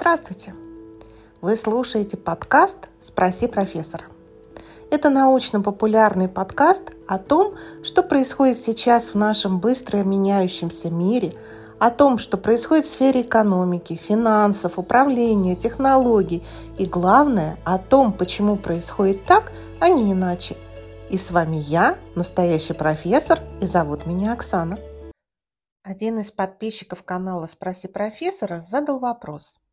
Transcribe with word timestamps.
Здравствуйте! 0.00 0.54
Вы 1.42 1.56
слушаете 1.56 2.16
подкаст 2.16 2.88
«Спроси 3.02 3.46
профессора». 3.46 4.04
Это 4.90 5.10
научно-популярный 5.10 6.26
подкаст 6.26 6.92
о 7.06 7.18
том, 7.18 7.54
что 7.82 8.02
происходит 8.02 8.56
сейчас 8.56 9.10
в 9.10 9.16
нашем 9.16 9.60
быстро 9.60 9.98
меняющемся 9.98 10.88
мире, 10.88 11.34
о 11.78 11.90
том, 11.90 12.16
что 12.16 12.38
происходит 12.38 12.86
в 12.86 12.90
сфере 12.90 13.20
экономики, 13.20 14.00
финансов, 14.02 14.78
управления, 14.78 15.54
технологий 15.54 16.42
и, 16.78 16.86
главное, 16.86 17.58
о 17.66 17.76
том, 17.76 18.14
почему 18.14 18.56
происходит 18.56 19.26
так, 19.26 19.52
а 19.80 19.90
не 19.90 20.12
иначе. 20.12 20.56
И 21.10 21.18
с 21.18 21.30
вами 21.30 21.56
я, 21.56 21.98
настоящий 22.14 22.72
профессор, 22.72 23.40
и 23.60 23.66
зовут 23.66 24.06
меня 24.06 24.32
Оксана. 24.32 24.78
Один 25.82 26.20
из 26.20 26.30
подписчиков 26.30 27.02
канала 27.02 27.46
«Спроси 27.52 27.86
профессора» 27.86 28.64
задал 28.66 28.98
вопрос– 28.98 29.58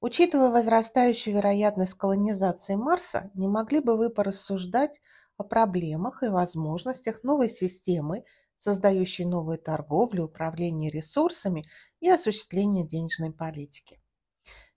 Учитывая 0.00 0.50
возрастающую 0.50 1.34
вероятность 1.34 1.94
колонизации 1.94 2.76
Марса, 2.76 3.30
не 3.34 3.46
могли 3.46 3.80
бы 3.80 3.96
вы 3.96 4.08
порассуждать 4.08 5.00
о 5.36 5.44
проблемах 5.44 6.22
и 6.22 6.28
возможностях 6.28 7.22
новой 7.22 7.48
системы, 7.50 8.24
создающей 8.58 9.26
новую 9.26 9.58
торговлю, 9.58 10.24
управление 10.24 10.90
ресурсами 10.90 11.64
и 12.00 12.08
осуществление 12.08 12.86
денежной 12.86 13.32
политики? 13.32 14.00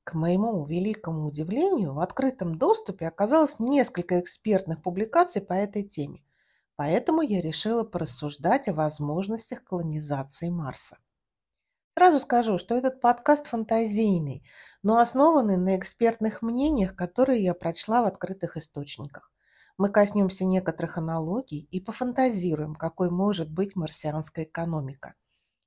К 0.03 0.15
моему 0.15 0.65
великому 0.65 1.27
удивлению, 1.27 1.93
в 1.93 1.99
открытом 1.99 2.57
доступе 2.57 3.07
оказалось 3.07 3.59
несколько 3.59 4.19
экспертных 4.19 4.81
публикаций 4.81 5.41
по 5.41 5.53
этой 5.53 5.83
теме, 5.83 6.23
поэтому 6.75 7.21
я 7.21 7.41
решила 7.41 7.83
порассуждать 7.83 8.67
о 8.67 8.73
возможностях 8.73 9.63
колонизации 9.63 10.49
Марса. 10.49 10.97
Сразу 11.99 12.21
скажу, 12.21 12.57
что 12.57 12.75
этот 12.75 13.01
подкаст 13.01 13.47
фантазийный, 13.47 14.41
но 14.83 14.99
основанный 14.99 15.57
на 15.57 15.75
экспертных 15.75 16.41
мнениях, 16.41 16.95
которые 16.95 17.43
я 17.43 17.53
прочла 17.53 18.03
в 18.03 18.05
открытых 18.05 18.55
источниках. 18.55 19.33
Мы 19.77 19.89
коснемся 19.89 20.45
некоторых 20.45 20.97
аналогий 20.97 21.67
и 21.71 21.81
пофантазируем, 21.81 22.73
какой 22.73 23.09
может 23.09 23.51
быть 23.51 23.75
марсианская 23.75 24.45
экономика. 24.45 25.15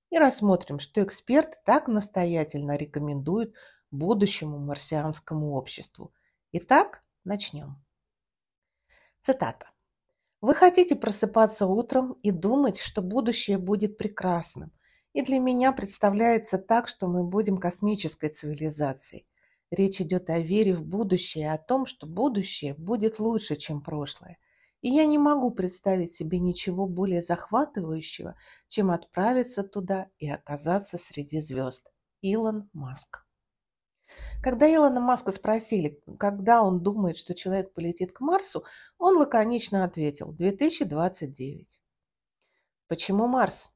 И 0.08 0.16
рассмотрим, 0.16 0.78
что 0.78 1.05
эксперты 1.05 1.58
так 1.66 1.86
настоятельно 1.86 2.78
рекомендуют 2.78 3.55
будущему 3.91 4.58
марсианскому 4.58 5.53
обществу. 5.53 6.14
Итак, 6.53 7.03
начнем. 7.25 7.77
Цитата. 9.20 9.66
Вы 10.41 10.55
хотите 10.55 10.97
просыпаться 10.97 11.66
утром 11.66 12.14
и 12.22 12.30
думать, 12.30 12.78
что 12.78 13.03
будущее 13.03 13.58
будет 13.58 13.98
прекрасным, 13.98 14.72
и 15.12 15.22
для 15.22 15.38
меня 15.38 15.72
представляется 15.72 16.58
так, 16.58 16.88
что 16.88 17.08
мы 17.08 17.24
будем 17.24 17.58
космической 17.58 18.30
цивилизацией. 18.30 19.27
Речь 19.70 20.00
идет 20.00 20.28
о 20.30 20.38
вере 20.38 20.74
в 20.74 20.84
будущее, 20.84 21.52
о 21.52 21.58
том, 21.58 21.86
что 21.86 22.06
будущее 22.06 22.74
будет 22.74 23.19
лучше, 23.19 23.56
чем 23.56 23.82
прошлое. 23.82 24.38
И 24.80 24.91
я 24.91 25.06
не 25.06 25.19
могу 25.19 25.50
представить 25.50 26.12
себе 26.12 26.38
ничего 26.38 26.86
более 26.86 27.22
захватывающего, 27.22 28.36
чем 28.69 28.91
отправиться 28.91 29.62
туда 29.62 30.08
и 30.19 30.28
оказаться 30.28 30.98
среди 30.98 31.41
звезд. 31.41 31.88
Илон 32.20 32.69
Маск. 32.72 33.24
Когда 34.42 34.72
Илона 34.72 35.00
Маска 35.00 35.30
спросили, 35.32 36.00
когда 36.19 36.62
он 36.62 36.82
думает, 36.82 37.16
что 37.16 37.34
человек 37.34 37.72
полетит 37.72 38.12
к 38.12 38.20
Марсу, 38.20 38.64
он 38.98 39.16
лаконично 39.16 39.84
ответил– 39.84 40.32
2029. 40.38 41.80
Почему 42.88 43.26
Марс? 43.26 43.72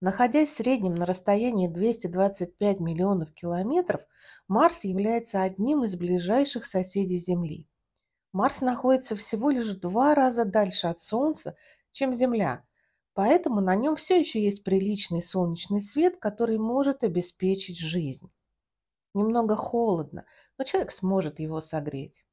Находясь 0.00 0.50
в 0.50 0.54
среднем 0.54 0.94
на 0.94 1.06
расстоянии 1.06 1.66
225 1.66 2.78
миллионов 2.78 3.32
километров, 3.32 4.02
Марс 4.46 4.84
является 4.84 5.42
одним 5.42 5.82
из 5.82 5.96
ближайших 5.96 6.66
соседей 6.66 7.18
Земли. 7.18 7.66
Марс 8.32 8.60
находится 8.60 9.16
всего 9.16 9.50
лишь 9.50 9.66
в 9.66 9.80
два 9.80 10.14
раза 10.14 10.44
дальше 10.44 10.86
от 10.86 11.00
Солнца, 11.00 11.56
чем 11.90 12.14
Земля, 12.14 12.64
поэтому 13.12 13.60
на 13.60 13.74
нем 13.74 13.96
все 13.96 14.20
еще 14.20 14.40
есть 14.40 14.62
приличный 14.62 15.20
солнечный 15.20 15.82
свет, 15.82 16.18
который 16.20 16.58
может 16.58 17.02
обеспечить 17.02 17.80
жизнь. 17.80 18.30
Немного 19.14 19.56
холодно, 19.56 20.26
но 20.58 20.64
человек 20.64 20.92
сможет 20.92 21.40
его 21.40 21.60
согреть. 21.60 22.24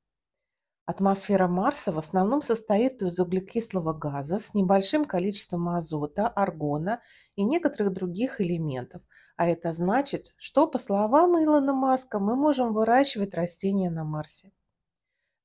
Атмосфера 0.87 1.47
Марса 1.47 1.91
в 1.91 1.97
основном 1.97 2.43
состоит 2.43 3.01
из 3.01 3.19
углекислого 3.19 3.91
газа 3.91 4.37
с 4.37 4.53
небольшим 4.53 5.05
количеством 5.05 5.69
азота, 5.69 6.27
аргона 6.27 7.01
и 7.35 7.43
некоторых 7.43 7.91
других 7.91 8.39
элементов. 8.39 9.01
А 9.35 9.47
это 9.47 9.73
значит, 9.73 10.35
что, 10.37 10.67
по 10.67 10.77
словам 10.77 11.43
Илона 11.43 11.73
Маска, 11.73 12.19
мы 12.19 12.35
можем 12.35 12.71
выращивать 12.71 13.33
растения 13.33 13.89
на 13.89 14.03
Марсе. 14.03 14.51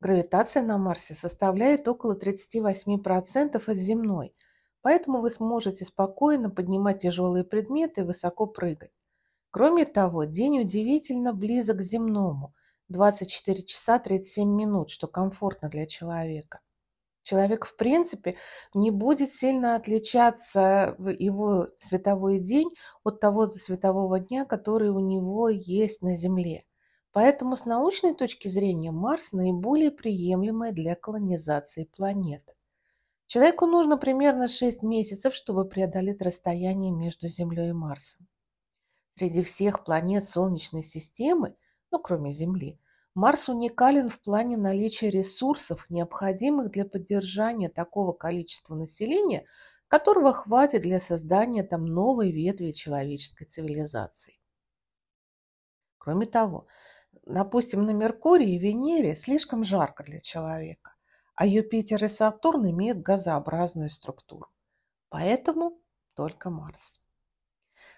Гравитация 0.00 0.62
на 0.62 0.76
Марсе 0.76 1.14
составляет 1.14 1.88
около 1.88 2.14
38% 2.18 3.62
от 3.66 3.76
земной, 3.78 4.34
поэтому 4.82 5.22
вы 5.22 5.30
сможете 5.30 5.86
спокойно 5.86 6.50
поднимать 6.50 7.00
тяжелые 7.00 7.44
предметы 7.44 8.02
и 8.02 8.04
высоко 8.04 8.46
прыгать. 8.46 8.92
Кроме 9.50 9.86
того, 9.86 10.24
день 10.24 10.60
удивительно 10.60 11.32
близок 11.32 11.78
к 11.78 11.82
земному– 11.82 12.54
24 12.90 13.62
часа 13.62 14.00
37 14.00 14.48
минут, 14.48 14.90
что 14.90 15.06
комфортно 15.06 15.68
для 15.68 15.86
человека. 15.86 16.60
Человек, 17.22 17.64
в 17.64 17.76
принципе, 17.76 18.36
не 18.74 18.90
будет 18.90 19.32
сильно 19.32 19.76
отличаться 19.76 20.96
его 20.98 21.68
световой 21.78 22.40
день 22.40 22.68
от 23.04 23.20
того 23.20 23.46
светового 23.46 24.18
дня, 24.18 24.44
который 24.44 24.90
у 24.90 24.98
него 24.98 25.48
есть 25.48 26.02
на 26.02 26.16
Земле. 26.16 26.64
Поэтому 27.12 27.56
с 27.56 27.64
научной 27.64 28.14
точки 28.14 28.48
зрения 28.48 28.90
Марс 28.90 29.32
наиболее 29.32 29.92
приемлемая 29.92 30.72
для 30.72 30.96
колонизации 30.96 31.84
планеты. 31.84 32.54
Человеку 33.26 33.66
нужно 33.66 33.98
примерно 33.98 34.48
6 34.48 34.82
месяцев, 34.82 35.34
чтобы 35.34 35.64
преодолеть 35.64 36.20
расстояние 36.22 36.90
между 36.90 37.28
Землей 37.28 37.68
и 37.68 37.72
Марсом. 37.72 38.26
Среди 39.16 39.44
всех 39.44 39.84
планет 39.84 40.26
Солнечной 40.26 40.82
системы– 40.82 41.54
ну, 41.90 41.98
кроме 41.98 42.32
Земли. 42.32 42.78
Марс 43.14 43.48
уникален 43.48 44.08
в 44.08 44.20
плане 44.20 44.56
наличия 44.56 45.10
ресурсов, 45.10 45.84
необходимых 45.88 46.70
для 46.70 46.84
поддержания 46.84 47.68
такого 47.68 48.12
количества 48.12 48.76
населения, 48.76 49.46
которого 49.88 50.32
хватит 50.32 50.82
для 50.82 51.00
создания 51.00 51.64
там 51.64 51.84
новой 51.86 52.30
ветви 52.30 52.70
человеческой 52.70 53.46
цивилизации. 53.46 54.38
Кроме 55.98 56.26
того, 56.26 56.68
допустим, 57.26 57.84
на 57.84 57.90
Меркурии 57.90 58.54
и 58.54 58.58
Венере 58.58 59.16
слишком 59.16 59.64
жарко 59.64 60.04
для 60.04 60.20
человека, 60.20 60.94
а 61.34 61.46
Юпитер 61.46 62.04
и 62.04 62.08
Сатурн 62.08 62.70
имеют 62.70 62.98
газообразную 62.98 63.90
структуру. 63.90 64.48
Поэтому 65.08 65.80
только 66.14 66.50
Марс. 66.50 67.00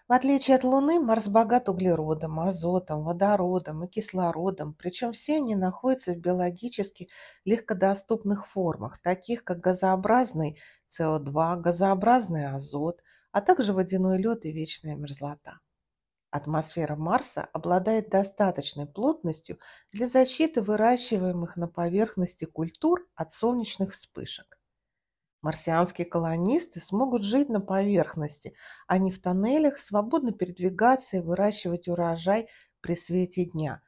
В 0.08 0.12
отличие 0.12 0.56
от 0.56 0.64
Луны, 0.64 1.00
Марс 1.00 1.28
богат 1.28 1.68
углеродом, 1.68 2.38
азотом, 2.40 3.04
водородом 3.04 3.84
и 3.84 3.88
кислородом, 3.88 4.74
причем 4.74 5.12
все 5.12 5.36
они 5.36 5.54
находятся 5.54 6.12
в 6.12 6.18
биологически 6.18 7.08
легкодоступных 7.44 8.46
формах, 8.46 8.98
таких 8.98 9.42
как 9.44 9.60
газообразный 9.60 10.60
СО2, 10.88 11.60
газообразный 11.60 12.46
азот, 12.46 13.00
а 13.30 13.41
также 13.41 13.72
водяной 13.72 14.18
лед 14.18 14.44
и 14.44 14.52
вечная 14.52 14.96
мерзлота. 14.96 15.60
Атмосфера 16.30 16.96
Марса 16.96 17.48
обладает 17.52 18.08
достаточной 18.08 18.86
плотностью 18.86 19.58
для 19.92 20.08
защиты 20.08 20.62
выращиваемых 20.62 21.56
на 21.56 21.68
поверхности 21.68 22.44
культур 22.44 23.06
от 23.14 23.32
солнечных 23.32 23.92
вспышек. 23.92 24.58
Марсианские 25.42 26.06
колонисты 26.06 26.80
смогут 26.80 27.25
жить 27.25 27.48
на 27.48 27.60
поверхности, 27.60 28.54
а 28.86 28.98
не 28.98 29.10
в 29.10 29.20
тоннелях, 29.20 29.78
свободно 29.78 30.32
передвигаться 30.32 31.16
и 31.16 31.20
выращивать 31.20 31.88
урожай 31.88 32.48
при 32.80 32.94
свете 32.94 33.47
дня. 33.47 33.82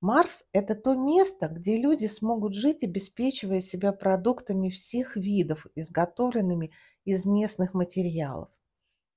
Марс– 0.00 0.44
это 0.52 0.74
то 0.74 0.94
место, 0.94 1.48
где 1.48 1.80
люди 1.80 2.06
смогут 2.06 2.54
жить, 2.54 2.82
обеспечивая 2.82 3.60
себя 3.60 3.92
продуктами 3.92 4.70
всех 4.70 5.16
видов, 5.16 5.66
изготовленными 5.74 6.72
из 7.04 7.24
местных 7.24 7.74
материалов. 7.74 8.48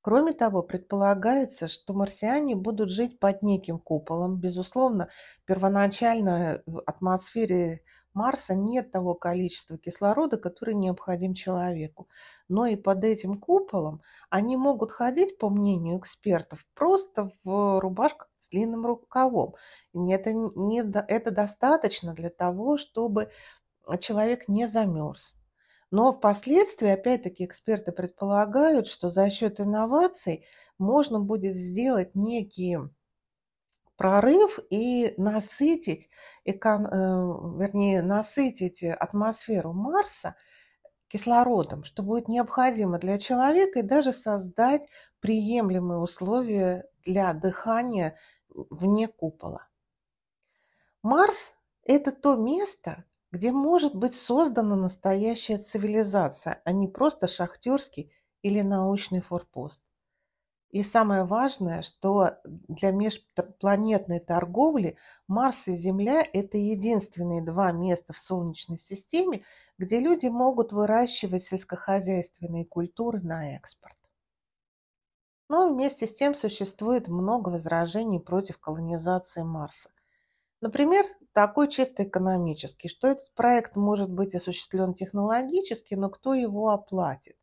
Кроме 0.01 0.31
того, 0.31 0.63
предполагается, 0.63 1.67
что 1.67 1.93
марсиане 1.93 2.55
будут 2.55 2.89
жить 2.89 3.19
под 3.19 3.43
неким 3.43 3.79
куполом. 3.79 4.39
Безусловно, 4.39 5.09
первоначально 5.45 6.63
в 6.65 6.81
атмосфере 6.85 7.81
Марса 8.17 8.55
нет 8.55 8.91
того 8.91 9.13
количества 9.13 9.77
кислорода, 9.77 10.37
который 10.37 10.73
необходим 10.73 11.35
человеку. 11.35 12.07
Но 12.49 12.65
и 12.65 12.75
под 12.75 13.03
этим 13.03 13.39
куполом 13.39 14.01
они 14.31 14.57
могут 14.57 14.91
ходить, 14.91 15.37
по 15.37 15.49
мнению 15.49 15.99
экспертов, 15.99 16.65
просто 16.73 17.31
в 17.43 17.79
рубашках 17.79 18.27
с 18.39 18.49
длинным 18.49 18.87
рукавом. 18.87 19.53
Это, 19.93 20.33
не, 20.33 20.79
это 20.79 21.29
достаточно 21.31 22.15
для 22.15 22.31
того, 22.31 22.77
чтобы 22.77 23.29
человек 23.99 24.47
не 24.47 24.67
замерз. 24.67 25.35
Но 25.91 26.11
впоследствии, 26.11 26.89
опять-таки, 26.89 27.45
эксперты 27.45 27.91
предполагают, 27.91 28.87
что 28.87 29.11
за 29.11 29.29
счет 29.29 29.59
инноваций 29.59 30.43
можно 30.79 31.19
будет 31.19 31.55
сделать 31.55 32.15
некие 32.15 32.89
прорыв 33.97 34.59
и 34.69 35.13
насытить, 35.17 36.09
эко, 36.45 36.69
э, 36.79 37.59
вернее, 37.59 38.01
насытить 38.01 38.83
атмосферу 38.83 39.73
Марса 39.73 40.35
кислородом, 41.07 41.83
что 41.83 42.03
будет 42.03 42.27
необходимо 42.27 42.99
для 42.99 43.17
человека, 43.17 43.79
и 43.79 43.83
даже 43.83 44.13
создать 44.13 44.87
приемлемые 45.19 45.99
условия 45.99 46.85
для 47.05 47.33
дыхания 47.33 48.17
вне 48.49 49.07
купола. 49.07 49.67
Марс– 51.01 51.55
это 51.83 52.11
то 52.11 52.35
место, 52.35 53.05
где 53.31 53.51
может 53.51 53.95
быть 53.95 54.15
создана 54.15 54.75
настоящая 54.75 55.57
цивилизация, 55.57 56.61
а 56.65 56.71
не 56.71 56.87
просто 56.87 57.27
шахтерский 57.27 58.11
или 58.41 58.61
научный 58.61 59.21
форпост. 59.21 59.86
И 60.71 60.83
самое 60.83 61.23
важное, 61.23 61.81
что 61.81 62.39
для 62.43 62.91
межпланетной 62.91 64.19
торговли 64.19 64.97
Марс 65.27 65.69
и 65.69 65.77
Земля– 65.77 66.27
это 66.33 66.57
единственные 66.57 67.41
два 67.41 67.71
места 67.71 68.11
в 68.11 68.19
Солнечной 68.19 68.77
системе, 68.77 69.43
где 69.77 69.99
люди 69.99 70.27
могут 70.27 70.73
выращивать 70.73 71.45
сельскохозяйственные 71.45 72.65
культуры 72.65 73.21
на 73.21 73.55
экспорт. 73.55 73.95
Но 75.47 75.73
вместе 75.73 76.05
с 76.05 76.13
тем 76.13 76.35
существует 76.35 77.07
много 77.07 77.47
возражений 77.49 78.19
против 78.19 78.59
колонизации 78.59 79.43
Марса. 79.43 79.89
Например, 80.59 81.05
такой 81.31 81.69
чисто 81.69 82.03
экономический, 82.03 82.89
что 82.89 83.07
этот 83.07 83.33
проект 83.35 83.77
может 83.77 84.11
быть 84.11 84.35
осуществлен 84.35 84.93
технологически, 84.93 85.93
но 85.93 86.09
кто 86.09 86.33
его 86.33 86.71
оплатит? 86.71 87.37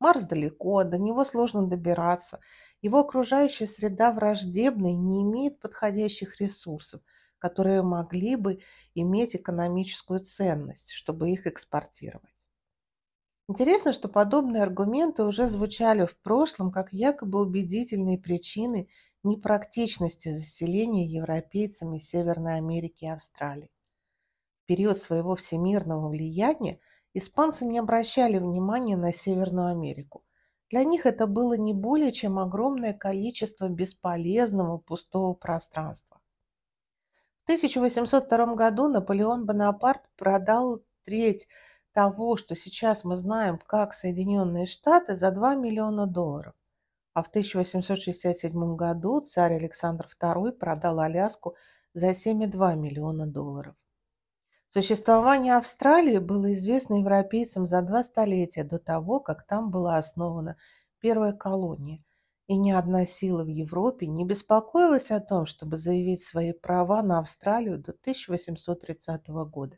Марс 0.00 0.24
далеко, 0.24 0.82
до 0.82 0.98
него 0.98 1.24
сложно 1.24 1.66
добираться. 1.66 2.40
Его 2.80 3.00
окружающая 3.00 3.66
среда 3.66 4.10
враждебна 4.12 4.88
и 4.88 4.96
не 4.96 5.22
имеет 5.22 5.60
подходящих 5.60 6.40
ресурсов, 6.40 7.02
которые 7.38 7.82
могли 7.82 8.36
бы 8.36 8.60
иметь 8.94 9.36
экономическую 9.36 10.20
ценность, 10.20 10.90
чтобы 10.92 11.30
их 11.30 11.46
экспортировать. 11.46 12.34
Интересно, 13.48 13.92
что 13.92 14.08
подобные 14.08 14.62
аргументы 14.62 15.24
уже 15.24 15.48
звучали 15.48 16.06
в 16.06 16.16
прошлом 16.20 16.70
как 16.70 16.92
якобы 16.92 17.40
убедительные 17.40 18.16
причины 18.16 18.88
непрактичности 19.22 20.32
заселения 20.32 21.06
европейцами 21.06 21.98
Северной 21.98 22.56
Америки 22.56 23.04
и 23.04 23.08
Австралии. 23.08 23.70
В 24.62 24.66
период 24.66 24.98
своего 24.98 25.36
всемирного 25.36 26.08
влияния 26.08 26.78
испанцы 27.14 27.64
не 27.64 27.78
обращали 27.78 28.38
внимания 28.38 28.96
на 28.96 29.12
Северную 29.12 29.68
Америку. 29.68 30.22
Для 30.70 30.84
них 30.84 31.04
это 31.06 31.26
было 31.26 31.54
не 31.54 31.74
более 31.74 32.12
чем 32.12 32.38
огромное 32.38 32.92
количество 32.92 33.68
бесполезного 33.68 34.78
пустого 34.78 35.34
пространства. 35.34 36.20
В 37.40 37.44
1802 37.50 38.54
году 38.54 38.88
Наполеон 38.88 39.46
Бонапарт 39.46 40.02
продал 40.16 40.82
треть 41.04 41.48
того, 41.92 42.36
что 42.36 42.54
сейчас 42.54 43.02
мы 43.02 43.16
знаем 43.16 43.58
как 43.58 43.94
Соединенные 43.94 44.66
Штаты, 44.66 45.16
за 45.16 45.32
2 45.32 45.56
миллиона 45.56 46.06
долларов. 46.06 46.54
А 47.14 47.24
в 47.24 47.28
1867 47.28 48.76
году 48.76 49.20
царь 49.22 49.54
Александр 49.54 50.08
II 50.20 50.52
продал 50.52 51.00
Аляску 51.00 51.56
за 51.92 52.10
7,2 52.10 52.76
миллиона 52.76 53.26
долларов. 53.26 53.74
Существование 54.72 55.56
Австралии 55.56 56.18
было 56.18 56.54
известно 56.54 57.00
европейцам 57.00 57.66
за 57.66 57.82
два 57.82 58.04
столетия 58.04 58.62
до 58.62 58.78
того, 58.78 59.18
как 59.18 59.44
там 59.44 59.72
была 59.72 59.96
основана 59.96 60.56
первая 61.00 61.32
колония, 61.32 62.04
и 62.46 62.56
ни 62.56 62.70
одна 62.70 63.04
сила 63.04 63.42
в 63.42 63.48
Европе 63.48 64.06
не 64.06 64.24
беспокоилась 64.24 65.10
о 65.10 65.18
том, 65.18 65.46
чтобы 65.46 65.76
заявить 65.76 66.22
свои 66.22 66.52
права 66.52 67.02
на 67.02 67.18
Австралию 67.18 67.78
до 67.78 67.90
1830 67.90 69.26
года. 69.50 69.76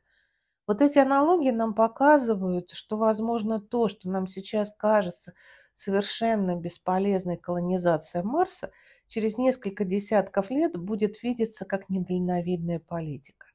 Вот 0.67 0.83
эти 0.83 0.99
аналогии 0.99 1.53
нам 1.53 1.75
показывают, 1.75 2.73
что, 2.73 2.99
возможно, 2.99 3.63
то, 3.63 3.89
что 3.89 4.11
нам 4.11 4.27
сейчас 4.27 4.71
кажется 4.77 5.33
совершенно 5.73 6.55
бесполезной 6.55 7.39
колонизация 7.39 8.23
Марса, 8.23 8.71
через 9.07 9.39
несколько 9.39 9.87
десятков 9.87 10.51
лет 10.51 10.77
будет 10.77 11.23
видеться 11.23 11.65
как 11.65 11.89
недальновидная 11.89 12.79
политика. 12.79 13.47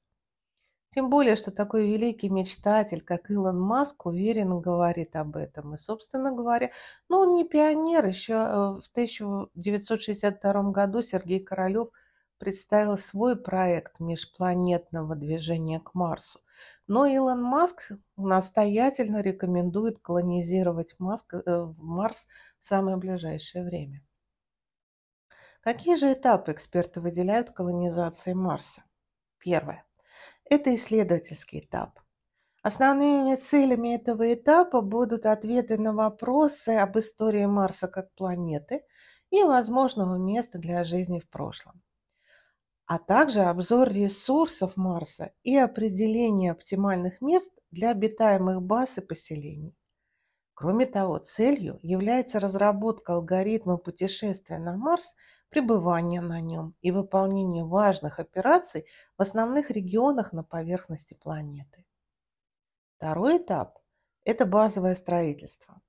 Тем 0.89 1.10
более, 1.10 1.36
что 1.36 1.51
такой 1.51 1.86
великий 1.88 2.30
мечтатель, 2.30 3.01
как 3.01 3.30
Илон 3.30 3.60
Маск, 3.60 4.06
уверенно 4.06 4.60
говорит 4.60 5.16
об 5.16 5.36
этом. 5.36 5.75
И, 5.75 5.78
собственно 5.78 6.31
говоря, 6.31 6.72
ну, 7.10 7.19
он 7.19 7.36
не 7.36 7.44
пионер. 7.44 8.06
Еще 8.06 8.34
э, 8.34 8.38
в 8.81 8.88
1962 8.94 10.72
году 10.72 11.01
Сергей 11.01 11.39
Королев 11.39 11.89
представил 12.38 12.98
свой 12.98 13.36
проект 13.36 14.00
межпланетного 14.00 15.16
движения 15.16 15.80
к 15.80 15.94
Марсу. 15.94 16.39
Но 16.88 17.06
Илон 17.06 17.42
Маск 17.42 17.92
настоятельно 18.16 19.22
рекомендует 19.22 20.00
колонизировать 20.00 20.95
Маск, 21.00 21.33
э, 21.33 21.74
Марс 21.78 22.28
в 22.62 22.68
самое 22.68 22.98
ближайшее 22.98 23.66
время. 23.66 24.01
Какие 25.62 25.95
же 25.95 26.13
этапы 26.13 26.54
эксперты 26.54 27.01
выделяют 27.01 27.51
колонизации 27.51 28.31
Марса? 28.31 28.83
Первое. 29.38 29.87
Это 30.49 30.75
исследовательский 30.75 31.59
этап. 31.59 31.99
Основными 32.63 33.35
целями 33.35 33.95
этого 33.95 34.33
этапа 34.33 34.81
будут 34.81 35.25
ответы 35.25 35.77
на 35.77 35.94
вопросы 35.94 36.69
об 36.69 36.97
истории 36.97 37.45
Марса 37.45 37.88
как 37.88 38.13
планеты 38.13 38.83
и 39.29 39.44
возможного 39.44 40.15
места 40.17 40.57
для 40.57 40.83
жизни 40.83 41.19
в 41.19 41.29
прошлом, 41.29 41.81
а 42.85 42.97
также 42.97 43.41
обзор 43.41 43.89
ресурсов 43.89 44.77
Марса 44.77 45.33
и 45.44 45.55
определение 45.57 46.51
оптимальных 46.51 47.21
мест 47.21 47.51
для 47.71 47.91
обитаемых 47.91 48.61
баз 48.61 48.97
и 48.97 49.01
поселений. 49.01 49.75
Кроме 50.59 50.88
того, 50.88 51.19
целью 51.19 51.77
является 51.83 52.39
разработка 52.39 53.13
алгоритма 53.13 53.77
путешествия 53.77 54.57
на 54.57 54.75
Марс– 54.75 55.15
пребывание 55.50 56.19
на 56.19 56.42
нем 56.42 56.74
и 56.81 56.89
выполнение 56.89 57.63
важных 57.63 58.18
операций 58.18 58.88
в 59.19 59.21
основных 59.21 59.69
регионах 59.69 60.33
на 60.33 60.44
поверхности 60.44 61.13
планеты. 61.13 61.86
Второй 62.98 63.38
этап– 63.38 63.77
это 64.25 64.48
базовое 64.48 64.95
строительство. 64.95 65.80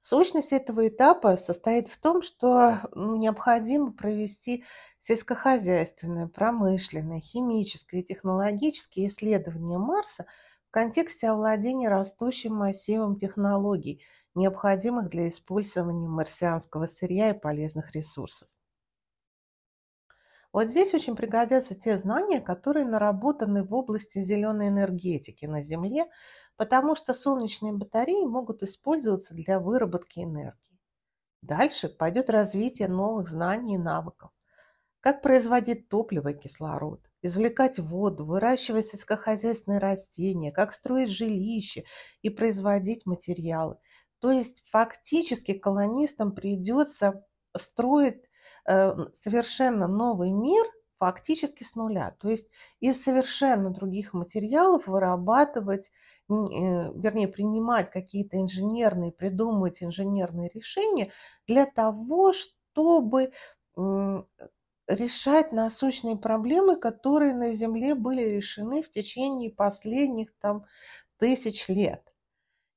Сущность 0.00 0.52
этого 0.52 0.86
этапа 0.86 1.36
состоит 1.36 1.88
в 1.88 2.00
том, 2.00 2.22
что 2.22 2.78
ну, 2.94 3.16
необходимо 3.16 3.92
провести 3.92 4.64
сельскохозяйственное, 5.00 6.28
промышленное, 6.28 7.18
химическое 7.18 8.02
и 8.02 8.04
технологические 8.04 9.08
исследования 9.08 9.76
Марса 9.76 10.24
в 10.68 10.70
контексте 10.70 11.30
овладения 11.30 11.88
растущим 11.88 12.54
массивом 12.54 13.16
технологий, 13.16 14.02
необходимых 14.34 15.08
для 15.08 15.30
использования 15.30 16.06
марсианского 16.06 16.86
сырья 16.86 17.30
и 17.30 17.38
полезных 17.38 17.92
ресурсов. 17.92 18.50
Вот 20.52 20.68
здесь 20.68 20.92
очень 20.92 21.16
пригодятся 21.16 21.74
те 21.74 21.96
знания, 21.96 22.40
которые 22.40 22.84
наработаны 22.84 23.64
в 23.64 23.72
области 23.72 24.18
зеленой 24.18 24.68
энергетики 24.68 25.46
на 25.46 25.62
Земле, 25.62 26.06
потому 26.56 26.96
что 26.96 27.14
солнечные 27.14 27.72
батареи 27.72 28.26
могут 28.26 28.62
использоваться 28.62 29.34
для 29.34 29.60
выработки 29.60 30.20
энергии. 30.20 30.78
Дальше 31.40 31.88
пойдет 31.88 32.28
развитие 32.28 32.88
новых 32.88 33.26
знаний 33.28 33.76
и 33.76 33.78
навыков. 33.78 34.32
Как 35.00 35.22
производить 35.22 35.88
топливо 35.88 36.28
и 36.28 36.38
кислород, 36.38 37.07
извлекать 37.22 37.78
воду, 37.78 38.24
выращивать 38.24 38.86
сельскохозяйственные 38.86 39.80
растения, 39.80 40.52
как 40.52 40.72
строить 40.72 41.10
жилища 41.10 41.82
и 42.22 42.30
производить 42.30 43.06
материалы. 43.06 43.76
То 44.20 44.30
есть 44.30 44.64
фактически 44.70 45.52
колонистам 45.54 46.32
придется 46.32 47.24
строить 47.56 48.22
Э, 48.68 48.92
совершенно 49.14 49.88
новый 49.88 50.30
мир 50.30 50.64
фактически 50.98 51.64
с 51.64 51.74
нуля. 51.74 52.14
То 52.20 52.28
есть 52.28 52.48
из 52.80 53.02
совершенно 53.02 53.70
других 53.70 54.12
материалов 54.12 54.86
вырабатывать, 54.86 55.86
э, 55.86 56.32
вернее, 56.34 57.28
принимать 57.28 57.90
какие-то 57.90 58.38
инженерные, 58.38 59.12
придумывать 59.12 59.82
инженерные 59.82 60.50
решения 60.52 61.12
для 61.46 61.64
того, 61.66 62.32
чтобы 62.32 63.32
решать 64.88 65.52
насущные 65.52 66.16
проблемы, 66.16 66.76
которые 66.76 67.34
на 67.34 67.52
Земле 67.52 67.94
были 67.94 68.22
решены 68.22 68.82
в 68.82 68.90
течение 68.90 69.50
последних 69.50 70.34
там 70.40 70.64
тысяч 71.18 71.68
лет. 71.68 72.02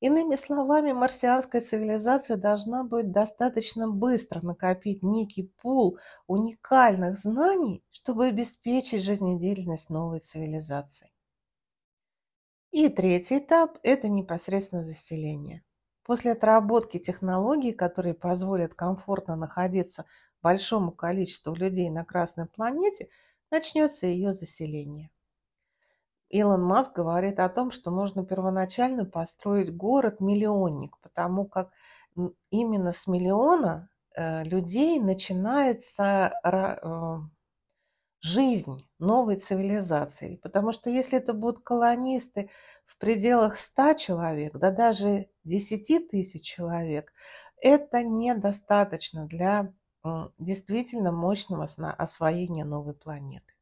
Иными 0.02 0.36
словами, 0.36 0.94
марсианская 0.94 1.62
цивилизация 1.62 2.36
должна 2.36 2.84
будет 2.84 3.12
достаточно 3.12 3.88
быстро 3.88 4.42
накопить 4.42 5.04
некий 5.04 5.44
пул 5.62 6.00
уникальных 6.28 7.18
знаний, 7.18 7.84
чтобы 7.92 8.26
обеспечить 8.26 9.04
жизнедеятельность 9.04 9.92
новой 9.92 10.20
цивилизации. 10.20 11.12
И 12.72 12.90
третий 12.90 13.38
этап– 13.38 13.78
это 13.84 14.10
непосредственно 14.10 14.84
заселение. 14.84 15.64
После 16.04 16.32
отработки 16.32 16.98
технологий, 16.98 17.74
которые 17.74 18.16
позволят 18.16 18.74
комфортно 18.74 19.36
находиться 19.36 20.06
большому 20.42 20.92
количеству 20.92 21.54
людей 21.54 21.90
на 21.90 22.06
Красной 22.06 22.46
планете, 22.46 23.10
начнется 23.50 24.08
ее 24.08 24.34
заселение. 24.34 25.10
Илон 26.30 26.64
Маск 26.64 26.94
говорит 26.94 27.40
о 27.40 27.50
том, 27.50 27.72
что 27.72 27.92
нужно 27.92 28.26
первоначально 28.26 29.06
построить 29.06 29.76
город-миллионник, 29.76 30.98
потому 31.00 31.46
как 31.46 31.72
именно 32.50 32.94
с 32.94 33.06
миллиона 33.06 33.90
э, 34.16 34.44
людей 34.46 35.00
начинается 35.00 36.34
э, 36.44 37.18
жизнь 38.22 38.88
новой 39.00 39.38
цивилизации. 39.38 40.38
Потому 40.38 40.72
что 40.72 40.90
если 40.90 41.18
это 41.18 41.34
будут 41.34 41.64
колонисты 41.64 42.50
в 42.86 42.98
пределах 42.98 43.58
100 43.58 43.94
человек, 43.96 44.58
да 44.58 44.72
даже 44.72 45.28
10 45.44 46.10
тысяч 46.10 46.44
человек, 46.44 47.12
это 47.58 48.04
недостаточно 48.04 49.28
для 49.28 49.74
действительно 50.38 51.12
мощного 51.12 51.66
освоения 51.66 52.66
новой 52.66 52.94
планеты. 52.94 53.54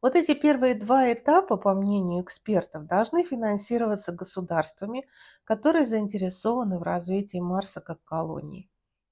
Вот 0.00 0.16
эти 0.16 0.34
первые 0.34 0.74
два 0.74 1.12
этапа, 1.12 1.56
по 1.56 1.74
мнению 1.74 2.22
экспертов, 2.22 2.86
должны 2.86 3.24
финансироваться 3.24 4.12
государствами, 4.12 5.06
которые 5.44 5.86
заинтересованы 5.86 6.78
в 6.78 6.82
развитии 6.82 7.38
Марса 7.38 7.80
как 7.80 8.02
колонии. 8.04 8.68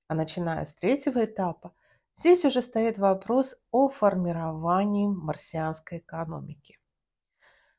А 0.09 0.15
начиная 0.15 0.65
с 0.67 0.73
третьего 0.75 1.25
этапа, 1.25 1.73
здесь 2.17 2.45
уже 2.45 2.63
стоит 2.63 2.99
вопрос 2.99 3.57
о 3.71 3.89
формировании 3.89 5.07
марсианской 5.07 5.99
экономики. 5.99 6.79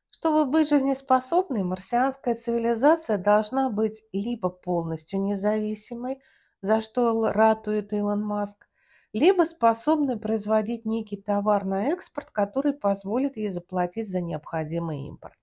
Чтобы 0.10 0.46
быть 0.46 0.70
жизнеспособной, 0.70 1.64
марсианская 1.64 2.36
цивилизация 2.36 3.18
должна 3.18 3.70
быть 3.70 4.04
либо 4.14 4.50
полностью 4.50 5.22
независимой, 5.22 6.22
за 6.62 6.82
что 6.82 7.32
ратует 7.32 7.94
Илон 7.94 8.24
Маск, 8.24 8.68
либо 9.14 9.44
способны 9.44 10.18
производить 10.18 10.86
некий 10.86 11.18
товар 11.18 11.66
на 11.66 11.90
экспорт, 11.90 12.32
который 12.32 12.74
позволит 12.74 13.36
ей 13.38 13.50
заплатить 13.50 14.10
за 14.10 14.22
необходимый 14.22 15.08
импорт. 15.08 15.38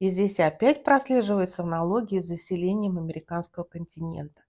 И 0.00 0.10
здесь 0.10 0.38
опять 0.40 0.84
прослеживается 0.84 1.62
аналогия 1.62 2.22
с 2.22 2.26
заселением 2.26 2.98
американского 2.98 3.64
континента. 3.64 4.42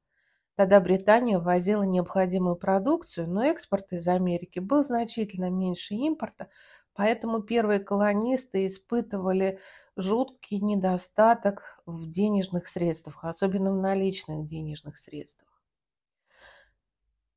Тогда 0.55 0.79
Британия 0.79 1.39
ввозила 1.39 1.83
необходимую 1.83 2.55
продукцию, 2.55 3.29
но 3.29 3.45
экспорт 3.45 3.91
из 3.93 4.07
Америки 4.07 4.59
был 4.59 4.83
значительно 4.83 5.49
меньше 5.49 5.95
импорта, 5.95 6.49
поэтому 6.93 7.41
первые 7.41 7.79
колонисты 7.79 8.67
испытывали 8.67 9.59
жуткий 9.95 10.59
недостаток 10.59 11.81
в 11.85 12.09
денежных 12.09 12.67
средствах, 12.67 13.23
особенно 13.23 13.71
в 13.71 13.77
наличных 13.77 14.47
денежных 14.47 14.97
средствах. 14.97 15.48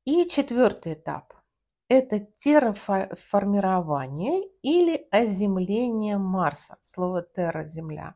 И 0.05 0.27
четвертый 0.27 0.95
этап– 0.95 1.33
это 1.87 2.19
терраформирование 2.19 4.49
или 4.61 5.07
оземление 5.11 6.17
Марса, 6.17 6.77
слово 6.81 7.21
терра– 7.21 7.65
земля. 7.69 8.15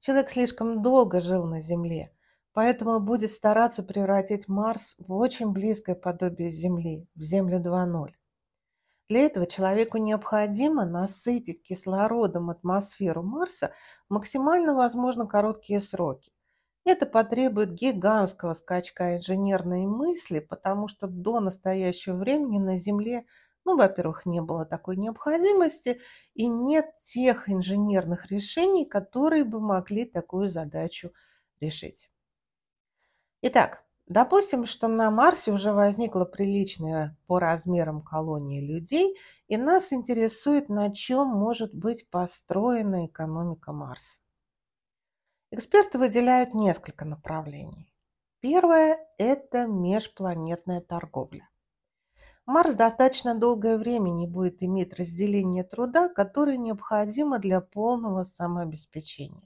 Человек 0.00 0.28
слишком 0.28 0.82
долго 0.82 1.22
жил 1.22 1.46
на 1.46 1.62
Земле, 1.62 2.14
поэтому 2.52 3.00
будет 3.00 3.32
стараться 3.32 3.82
превратить 3.82 4.46
Марс 4.46 4.94
в 4.98 5.10
очень 5.14 5.52
близкое 5.52 5.94
подобие 5.94 6.52
Земли, 6.52 7.08
в 7.14 7.22
Землю 7.22 7.58
2.0. 7.58 8.12
Для 9.08 9.20
этого 9.20 9.46
человеку 9.46 9.96
необходимо 9.96 10.84
насытить 10.84 11.62
кислородом 11.62 12.50
атмосферу 12.50 13.22
Марса 13.22 13.72
в 14.10 14.12
максимально 14.12 14.74
возможно 14.74 15.26
короткие 15.26 15.80
сроки. 15.80 16.30
Это 16.84 17.06
потребует 17.06 17.74
гигантского 17.74 18.54
скачка 18.54 19.16
инженерной 19.16 19.86
мысли, 19.86 20.40
потому 20.40 20.88
что 20.88 21.06
до 21.06 21.40
настоящего 21.40 22.16
времени 22.16 22.58
на 22.58 22.78
Земле, 22.78 23.26
ну, 23.64 23.76
во-первых, 23.76 24.24
не 24.26 24.40
было 24.40 24.64
такой 24.64 24.96
необходимости, 24.96 26.00
и 26.34 26.46
нет 26.46 26.86
тех 27.04 27.48
инженерных 27.50 28.30
решений, 28.30 28.86
которые 28.86 29.44
бы 29.44 29.60
могли 29.60 30.06
такую 30.06 30.48
задачу 30.48 31.12
решить. 31.60 32.10
Итак, 33.42 33.84
допустим, 34.06 34.64
что 34.66 34.88
на 34.88 35.10
Марсе 35.10 35.52
уже 35.52 35.72
возникла 35.72 36.24
приличная 36.24 37.16
по 37.26 37.38
размерам 37.38 38.02
колония 38.02 38.62
людей, 38.62 39.18
и 39.48 39.58
нас 39.58 39.92
интересует, 39.92 40.70
на 40.70 40.90
чем 40.92 41.28
может 41.28 41.74
быть 41.74 42.08
построена 42.08 43.06
экономика 43.06 43.72
Марса. 43.72 44.18
Эксперты 45.52 45.98
выделяют 45.98 46.54
несколько 46.54 47.04
направлений. 47.04 47.92
Первое– 48.38 49.04
это 49.18 49.66
межпланетная 49.66 50.80
торговля. 50.80 51.48
Марс 52.46 52.74
достаточно 52.74 53.34
долгое 53.34 53.76
время 53.76 54.10
не 54.10 54.28
будет 54.28 54.62
иметь 54.62 54.94
разделение 54.94 55.64
труда, 55.64 56.08
которое 56.08 56.56
необходимо 56.56 57.40
для 57.40 57.60
полного 57.60 58.22
самообеспечения. 58.22 59.42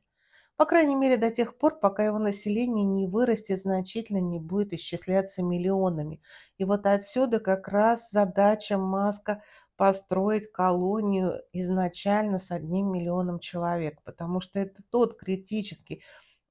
По 0.56 0.66
крайней 0.66 0.94
мере, 0.94 1.16
до 1.16 1.30
тех 1.30 1.56
пор, 1.56 1.80
пока 1.80 2.04
его 2.04 2.18
население 2.18 2.84
не 2.84 3.08
вырастет 3.08 3.60
значительно, 3.60 4.18
не 4.18 4.38
будет 4.38 4.74
исчисляться 4.74 5.42
миллионами. 5.42 6.20
И 6.58 6.64
вот 6.64 6.84
отсюда 6.84 7.40
как 7.40 7.66
раз 7.68 8.10
задача 8.10 8.76
Маска 8.76 9.42
построить 9.76 10.50
колонию 10.52 11.42
изначально 11.52 12.38
с 12.38 12.50
одним 12.50 12.92
миллионом 12.92 13.38
человек, 13.40 14.00
потому 14.02 14.40
что 14.40 14.58
это 14.58 14.82
тот 14.90 15.18
критический 15.18 16.02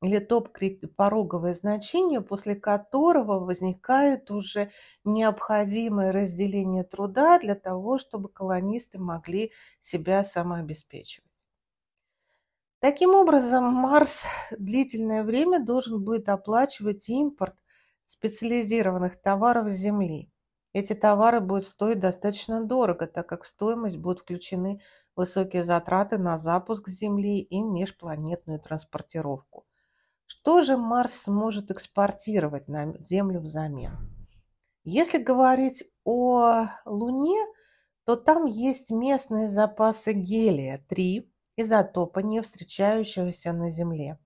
или 0.01 0.19
топ 0.19 0.49
пороговое 0.97 1.53
значение, 1.53 2.19
после 2.21 2.55
которого 2.55 3.39
возникает 3.39 4.29
уже 4.31 4.71
необходимое 5.05 6.11
разделение 6.11 6.83
труда 6.83 7.39
для 7.39 7.55
того, 7.55 7.97
чтобы 7.97 8.27
колонисты 8.27 8.99
могли 8.99 9.51
себя 9.79 10.25
самообеспечивать. 10.25 11.31
Таким 12.79 13.11
образом, 13.11 13.63
Марс 13.63 14.25
длительное 14.51 15.23
время 15.23 15.63
должен 15.63 16.03
будет 16.03 16.27
оплачивать 16.27 17.07
импорт 17.07 17.55
специализированных 18.03 19.21
товаров 19.21 19.69
с 19.69 19.75
Земли. 19.75 20.32
Эти 20.73 20.93
товары 20.93 21.39
будут 21.39 21.67
стоить 21.67 21.99
достаточно 21.99 22.63
дорого, 22.65 23.05
так 23.05 23.27
как 23.27 23.43
в 23.43 23.47
стоимость 23.47 23.97
будут 23.97 24.21
включены 24.21 24.81
высокие 25.15 25.63
затраты 25.63 26.17
на 26.17 26.39
запуск 26.39 26.89
Земли 26.89 27.39
и 27.39 27.61
межпланетную 27.61 28.59
транспортировку. 28.59 29.67
Что 30.25 30.61
же 30.61 30.75
Марс 30.75 31.13
сможет 31.13 31.69
экспортировать 31.69 32.67
на 32.67 32.97
Землю 32.97 33.39
взамен? 33.39 34.09
Если 34.83 35.19
говорить 35.19 35.83
о 36.03 36.69
Луне, 36.85 37.39
то 38.05 38.15
там 38.15 38.47
есть 38.47 38.89
местные 38.89 39.49
запасы 39.49 40.13
гелия-3, 40.13 41.29
изотопа, 41.55 42.19
не 42.19 42.41
встречающегося 42.41 43.53
на 43.53 43.69
Земле 43.69 44.17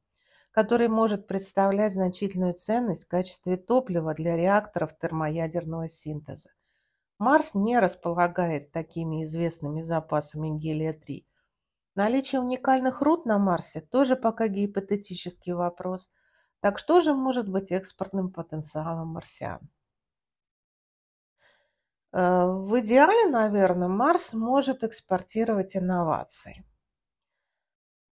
который 0.57 0.87
может 0.87 1.27
представлять 1.27 1.93
значительную 1.93 2.55
ценность 2.55 3.03
в 3.03 3.07
качестве 3.07 3.57
топлива 3.57 4.15
для 4.15 4.35
реакторов 4.35 4.97
термоядерного 4.97 5.87
синтеза. 5.87 6.49
Марс 7.19 7.53
не 7.53 7.77
располагает 7.77 8.71
такими 8.71 9.23
известными 9.23 9.81
запасами 9.81 10.57
гелия-3. 10.57 11.25
Наличие 11.93 12.41
уникальных 12.41 13.03
руд 13.03 13.27
на 13.27 13.37
Марсе 13.37 13.81
тоже 13.81 14.15
пока 14.15 14.47
гипотетический 14.47 15.53
вопрос. 15.53 16.09
Так 16.59 16.79
что 16.79 17.01
же 17.01 17.13
может 17.13 17.47
быть 17.47 17.71
экспортным 17.71 18.31
потенциалом 18.31 19.09
марсиан? 19.09 19.69
Э, 22.13 22.47
в 22.47 22.79
идеале, 22.79 23.29
наверное, 23.29 23.89
Марс 23.89 24.33
может 24.33 24.83
экспортировать 24.83 25.77
инновации. 25.77 26.65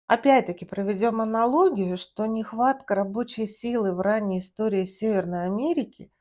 Опять-таки 0.07 0.65
проведем 0.65 1.19
аналогию, 1.19 1.97
что 1.97 2.27
нехватка 2.27 2.93
рабочей 2.93 3.47
силы 3.47 3.91
в 3.91 4.01
ранней 4.01 4.39
истории 4.39 4.85
Северной 4.85 5.45
Америки 5.45 6.11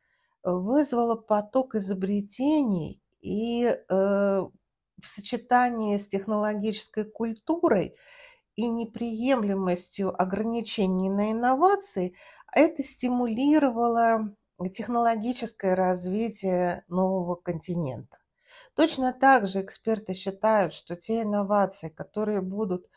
вызвала 0.42 1.16
поток 1.16 1.74
изобретений 1.74 3.02
и 3.20 3.64
э, 3.66 3.76
в 3.90 4.50
сочетании 5.02 5.98
с 5.98 6.08
технологической 6.08 7.04
культурой 7.04 7.94
и 8.56 8.68
неприемлемостью 8.68 10.18
ограничений 10.18 11.10
на 11.10 11.32
инновации, 11.32 12.14
это 12.52 12.82
стимулировало 12.82 14.34
технологическое 14.72 15.74
развитие 15.74 16.84
нового 16.88 17.34
континента. 17.34 18.16
Точно 18.74 19.12
так 19.12 19.46
же 19.46 19.60
эксперты 19.60 20.14
считают, 20.14 20.72
что 20.72 20.96
те 20.96 21.20
инновации, 21.20 21.90
которые 21.90 22.40
будут 22.40 22.86
Э, 22.86 22.93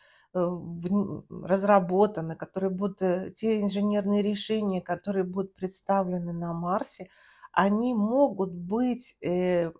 разработаны, 1.30 2.36
которые 2.36 2.70
будут, 2.70 3.02
э, 3.02 3.32
те 3.36 3.62
инженерные 3.62 4.22
решения, 4.22 4.82
которые 4.82 5.24
будут 5.24 5.56
представлены 5.56 6.34
на 6.34 6.54
Марсе, 6.54 7.10
они 7.52 7.94
могут 7.94 8.54
быть 8.54 9.16
э, 9.22 9.72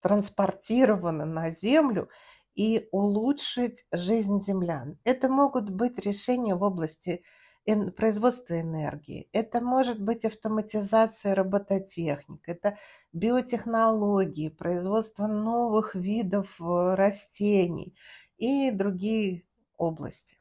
транспортированы 0.00 1.24
на 1.24 1.50
Землю 1.50 2.08
и 2.54 2.88
улучшить 2.90 3.86
жизнь 3.92 4.40
землян. 4.40 4.98
Это 5.04 5.28
могут 5.28 5.70
быть 5.70 5.98
решения 5.98 6.54
в 6.54 6.62
области 6.62 7.22
производства 7.96 8.60
энергии, 8.60 9.28
это 9.32 9.60
может 9.60 10.00
быть 10.00 10.24
автоматизация 10.24 11.34
робототехник, 11.34 12.48
это 12.48 12.78
биотехнологии, 13.12 14.48
производство 14.48 15.26
новых 15.26 15.94
видов 15.94 16.60
э, 16.60 16.94
растений 16.94 17.94
и 18.38 18.70
другие 18.70 19.44
области. 19.80 20.36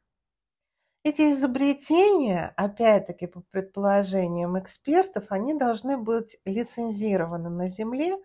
Эти 1.03 1.31
изобретения, 1.31 2.53
опять-таки 2.58 3.25
по 3.27 3.41
предположениям 3.51 4.60
экспертов, 4.60 5.27
они 5.29 5.53
должны 5.53 5.98
быть 5.98 6.38
лицензированы 6.43 7.50
на 7.50 7.69
Земле, 7.69 8.17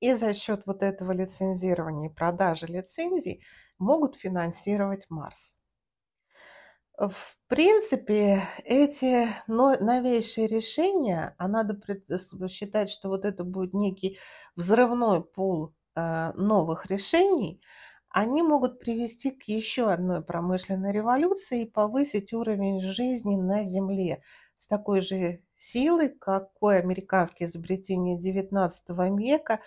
и 0.00 0.14
за 0.14 0.34
счет 0.34 0.62
вот 0.66 0.82
этого 0.82 1.12
лицензирования 1.12 2.08
и 2.08 2.12
продажи 2.12 2.66
лицензий 2.66 3.44
могут 3.78 4.16
финансировать 4.16 5.06
Марс. 5.10 5.56
В 6.98 7.36
принципе, 7.48 8.42
эти 8.64 9.28
новейшие 9.46 10.46
решения, 10.46 11.34
а 11.38 11.48
надо 11.48 11.78
считать, 12.48 12.90
что 12.90 13.08
вот 13.08 13.24
это 13.24 13.44
будет 13.44 13.74
некий 13.74 14.18
взрывной 14.56 15.22
пул 15.22 15.74
э, 15.94 16.32
новых 16.32 16.86
решений, 16.86 17.60
они 18.12 18.42
могут 18.42 18.78
привести 18.78 19.30
к 19.30 19.44
еще 19.44 19.90
одной 19.90 20.22
промышленной 20.22 20.92
революции 20.92 21.62
и 21.62 21.70
повысить 21.70 22.32
уровень 22.32 22.80
жизни 22.80 23.36
на 23.36 23.64
Земле 23.64 24.22
с 24.58 24.66
такой 24.66 25.00
же 25.00 25.42
силой, 25.56 26.10
какой 26.10 26.78
американские 26.78 27.48
изобретения 27.48 28.18
XIX 28.18 28.70
века 29.18 29.60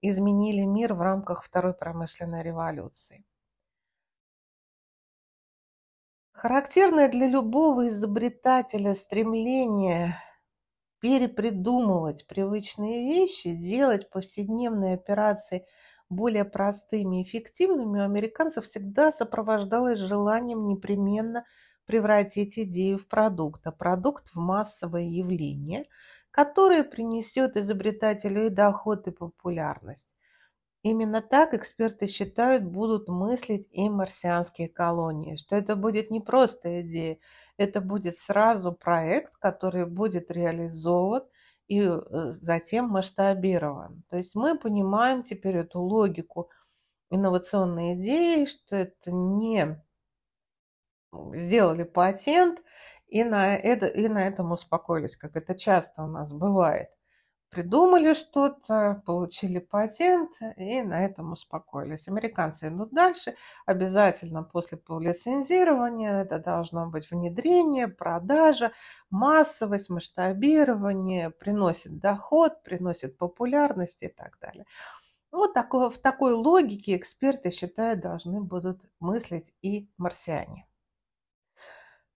изменили 0.00 0.62
мир 0.62 0.94
в 0.94 1.02
рамках 1.02 1.44
Второй 1.44 1.74
промышленной 1.74 2.42
революции. 2.42 3.24
Характерное 6.32 7.10
для 7.10 7.28
любого 7.28 7.90
изобретателя 7.90 8.94
стремление 8.94 10.16
перепридумывать 11.00 12.26
привычные 12.26 13.02
вещи, 13.04 13.54
делать 13.54 14.08
повседневные 14.08 14.94
операции 14.94 15.66
более 16.10 16.44
простыми 16.44 17.20
и 17.20 17.24
эффективными, 17.24 18.00
у 18.00 18.04
американцев 18.04 18.64
всегда 18.66 19.12
сопровождалось 19.12 19.98
желанием 19.98 20.66
непременно 20.66 21.44
превратить 21.86 22.58
идею 22.58 22.98
в 22.98 23.06
продукт, 23.06 23.66
а 23.66 23.72
продукт 23.72 24.28
в 24.34 24.36
массовое 24.36 25.04
явление, 25.04 25.84
которое 26.30 26.84
принесет 26.84 27.56
изобретателю 27.56 28.46
и 28.46 28.50
доход, 28.50 29.06
и 29.08 29.10
популярность. 29.10 30.14
Именно 30.82 31.20
так 31.20 31.52
эксперты 31.52 32.06
считают, 32.06 32.64
будут 32.64 33.08
мыслить 33.08 33.68
и 33.70 33.90
марсианские 33.90 34.68
колонии, 34.68 35.36
что 35.36 35.56
это 35.56 35.76
будет 35.76 36.10
не 36.10 36.20
просто 36.20 36.80
идея, 36.82 37.18
это 37.58 37.80
будет 37.82 38.16
сразу 38.16 38.72
проект, 38.72 39.36
который 39.36 39.84
будет 39.84 40.30
реализован 40.30 41.22
и 41.70 41.80
э, 41.80 42.00
затем 42.40 42.88
масштабирован. 42.88 44.02
То 44.10 44.16
есть 44.16 44.34
мы 44.34 44.58
понимаем 44.58 45.22
теперь 45.22 45.58
эту 45.58 45.80
логику 45.80 46.50
инновационной 47.10 47.94
идеи, 47.94 48.44
что 48.46 48.74
это 48.74 49.12
не 49.12 49.80
сделали 51.32 51.84
патент 51.84 52.60
и 53.06 53.22
на, 53.22 53.54
это, 53.54 53.86
и 53.86 54.08
на 54.08 54.26
этом 54.26 54.50
успокоились, 54.50 55.16
как 55.16 55.36
это 55.36 55.54
часто 55.54 56.02
у 56.02 56.08
нас 56.08 56.32
бывает 56.32 56.90
придумали 57.50 58.14
что-то, 58.14 59.02
получили 59.04 59.58
патент 59.58 60.32
и 60.56 60.82
на 60.82 61.04
этом 61.04 61.32
успокоились. 61.32 62.08
Американцы 62.08 62.68
идут 62.68 62.90
дальше. 62.92 63.34
Обязательно 63.66 64.42
после 64.42 64.78
лицензирования 64.88 66.22
это 66.22 66.38
должно 66.38 66.88
быть 66.88 67.10
внедрение, 67.10 67.88
продажа, 67.88 68.72
массовость, 69.10 69.90
масштабирование, 69.90 71.30
приносит 71.30 71.98
доход, 71.98 72.62
приносит 72.62 73.18
популярность 73.18 74.02
и 74.02 74.08
так 74.08 74.38
далее. 74.40 74.64
Вот 75.32 75.54
такое, 75.54 75.90
в 75.90 75.98
такой 75.98 76.32
логике 76.32 76.96
эксперты 76.96 77.50
считают, 77.50 78.00
должны 78.00 78.40
будут 78.40 78.80
мыслить 78.98 79.52
и 79.62 79.88
марсиане. 79.96 80.66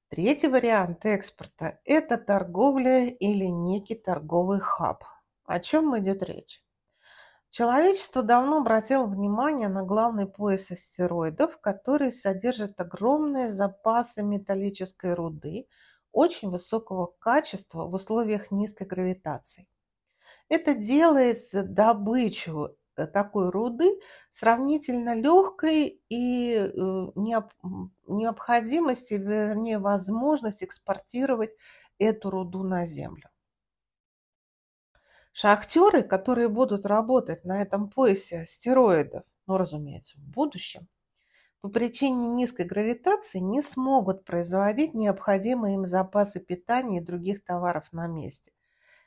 Третий 0.09 0.49
вариант 0.49 1.05
экспорта– 1.07 1.81
это 1.85 2.19
торговля 2.19 3.07
или 3.07 3.47
некий 3.47 3.97
торговый 3.97 4.61
хаб. 4.61 5.03
О 5.45 5.61
чем 5.61 5.97
идет 5.99 6.23
речь? 6.23 6.63
Человечество 7.51 8.23
давно 8.23 8.59
обратило 8.59 9.07
внимание 9.07 9.69
на 9.69 9.85
главный 9.85 10.27
пояс 10.27 10.71
астероидов, 10.71 11.61
который 11.61 12.11
содержит 12.11 12.81
огромные 12.81 13.49
запасы 13.49 14.23
металлической 14.23 15.15
руды 15.15 15.69
очень 16.11 16.51
высокого 16.51 17.15
качества 17.19 17.85
в 17.85 17.95
условиях 17.95 18.51
низкой 18.51 18.87
гравитации. 18.87 19.69
Это 20.49 20.75
делает 20.75 21.39
добычу 21.53 22.77
э, 22.97 23.07
такой 23.07 23.51
руды 23.51 24.01
сравнительно 24.31 25.15
легкой 25.15 26.01
и 26.09 26.55
э, 26.55 26.71
необходимость, 28.07 29.11
вернее, 29.11 29.79
возможность 29.79 30.63
экспортировать 30.63 31.53
эту 31.99 32.31
руду 32.31 32.63
на 32.63 32.87
Землю. 32.87 33.29
Шахтеры, 35.37 36.05
которые 36.05 36.49
будут 36.49 36.87
работать 36.87 37.45
на 37.45 37.61
этом 37.61 37.91
поясе 37.91 38.43
астероидов, 38.43 39.25
ну, 39.49 39.57
разумеется, 39.57 40.17
в 40.17 40.23
будущем, 40.23 40.87
по 41.61 41.69
причине 41.69 42.29
низкой 42.29 42.67
гравитации 42.67 43.41
не 43.41 43.61
смогут 43.61 44.25
производить 44.25 44.95
необходимые 44.95 45.75
им 45.75 45.87
запасы 45.87 46.39
питания 46.39 46.99
и 46.99 47.05
других 47.05 47.45
товаров 47.45 47.93
на 47.93 48.07
месте. 48.07 48.53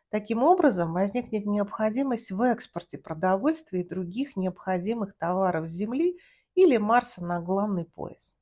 Таким 0.10 0.44
образом, 0.44 0.92
возникнет 0.92 1.46
необходимость 1.46 2.32
в 2.32 2.42
экспорте 2.42 2.98
продовольствия 2.98 3.82
и 3.82 3.88
других 3.88 4.36
необходимых 4.36 5.16
товаров 5.18 5.70
с 5.70 5.72
Земли 5.72 6.20
или 6.56 6.76
Марса 6.76 7.24
на 7.24 7.40
главный 7.40 7.86
пояс. 7.86 8.38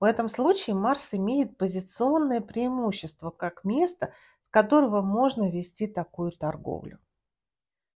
В 0.00 0.04
этом 0.04 0.28
случае 0.28 0.74
Марс 0.74 1.14
имеет 1.14 1.56
позиционное 1.56 2.40
преимущество 2.40 3.30
как 3.30 3.64
место, 3.64 4.12
которого 4.56 5.02
можно 5.02 5.50
вести 5.50 5.86
такую 5.86 6.32
торговлю. 6.32 6.98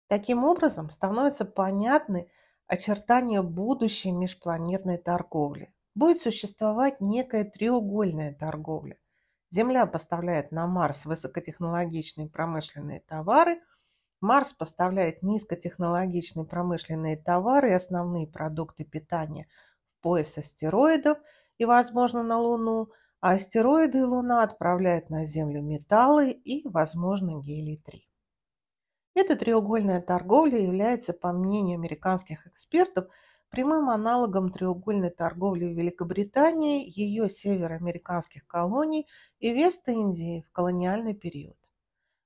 Таким 0.09 0.43
образом, 0.43 0.91
становятся 0.91 1.45
понятны 1.45 2.29
очертания 2.67 3.43
будущей 3.43 4.11
межпланетной 4.11 4.99
торговли. 4.99 5.73
Будет 5.95 6.21
существовать 6.21 7.01
некая 7.01 7.45
треугольная 7.45 8.35
торговля. 8.35 8.99
Земля 9.51 9.87
поставляет 9.87 10.51
на 10.51 10.67
Марс 10.67 11.07
высокотехнологичные 11.07 12.29
промышленные 12.29 13.05
товары, 13.07 13.61
Марс 14.21 14.53
поставляет 14.53 15.23
низкотехнологичные 15.23 16.45
промышленные 16.45 17.17
товары 17.17 17.69
и 17.69 17.75
основные 17.75 18.27
продукты 18.27 18.83
питания 18.83 19.47
в 19.93 20.03
пояс 20.03 20.37
астероидов 20.37 21.19
и, 21.57 21.65
возможно, 21.65 22.25
на 22.25 22.37
Луну, 22.37 22.89
а 23.21 23.33
астероиды 23.33 24.07
Луна 24.07 24.43
отправляют 24.43 25.11
на 25.11 25.25
Землю 25.27 25.63
металлы 25.63 26.31
и, 26.31 26.67
возможно, 26.69 27.41
гелий-3. 27.41 28.01
Эта 29.15 29.35
треугольная 29.35 30.01
торговля 30.01 30.59
является, 30.59 31.13
по 31.13 31.33
мнению 31.33 31.75
американских 31.79 32.47
экспертов, 32.47 33.09
прямым 33.51 33.91
аналогом 33.91 34.53
треугольной 34.53 35.11
торговли 35.11 35.65
в 35.65 35.77
Великобритании, 35.77 36.89
ее 36.89 37.29
североамериканских 37.29 38.47
колоний 38.47 39.09
и 39.41 39.53
Вест-Индии 39.53 40.45
в 40.49 40.53
колониальный 40.53 41.15
период. 41.15 41.57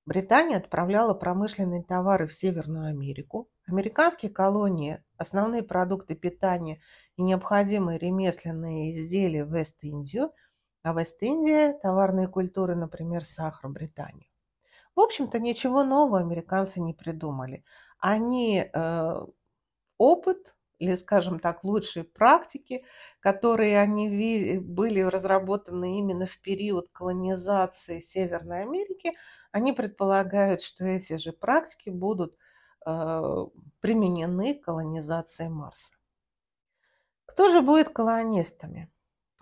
Британия 0.05 0.59
отправляла 0.59 1.15
промышленные 1.15 1.83
товары 1.85 2.27
в 2.27 2.35
Северную 2.35 2.89
Америку, 2.89 3.49
американские 3.67 4.33
колонии– 4.33 5.03
основные 5.17 5.63
продукты 5.63 6.17
питания 6.17 6.81
и 7.17 7.23
необходимые 7.23 7.99
ремесленные 7.99 8.93
изделия 8.93 9.45
в 9.45 9.55
Вест-Индию, 9.55 10.33
а 10.83 10.93
Вест-Индия– 10.93 11.79
товарные 11.83 12.29
культуры, 12.29 12.75
например, 12.75 13.25
сахар, 13.25 13.71
Британию. 13.71 14.27
В 14.95 15.01
общем-то, 15.01 15.39
ничего 15.39 15.85
нового 15.85 16.19
американцы 16.19 16.81
не 16.81 16.93
придумали. 16.93 17.65
Они 17.99 18.59
э, 18.73 19.27
опыт 19.97 20.55
или, 20.79 20.97
скажем 20.97 21.39
так, 21.39 21.63
лучшие 21.63 22.03
практики, 22.03 22.85
которые 23.21 23.81
они 23.81 24.59
были 24.59 25.01
разработаны 25.01 25.99
именно 26.01 26.27
в 26.27 26.41
период 26.41 26.89
колонизации 26.91 28.01
Северной 28.01 28.63
Америки, 28.63 29.13
они 29.53 29.73
предполагают, 29.73 30.61
что 30.61 30.85
эти 30.85 31.17
же 31.19 31.33
практики 31.33 31.89
будут 31.89 32.37
э, 32.85 33.47
применены 33.81 34.55
к 34.55 34.65
колонизации 34.65 35.47
Марса. 35.47 35.95
Кто 37.27 37.49
же 37.49 37.63
будет 37.63 37.91
колонистами? 37.91 38.91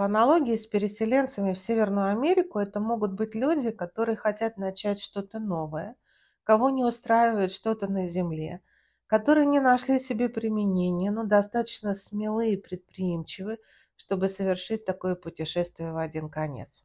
По 0.00 0.06
аналогии 0.06 0.56
с 0.56 0.66
переселенцами 0.66 1.52
в 1.52 1.58
Северную 1.58 2.06
Америку, 2.12 2.58
это 2.58 2.80
могут 2.80 3.12
быть 3.12 3.34
люди, 3.34 3.70
которые 3.70 4.16
хотят 4.16 4.56
начать 4.56 4.98
что-то 4.98 5.38
новое, 5.38 5.94
кого 6.42 6.70
не 6.70 6.82
устраивает 6.86 7.52
что-то 7.52 7.86
на 7.86 8.06
Земле, 8.06 8.62
которые 9.06 9.44
не 9.44 9.60
нашли 9.60 10.00
себе 10.00 10.30
применения, 10.30 11.10
но 11.10 11.24
достаточно 11.24 11.94
смелые 11.94 12.54
и 12.54 12.56
предприимчивы, 12.56 13.58
чтобы 13.94 14.30
совершить 14.30 14.86
такое 14.86 15.16
путешествие 15.16 15.92
в 15.92 15.98
один 15.98 16.30
конец. 16.30 16.82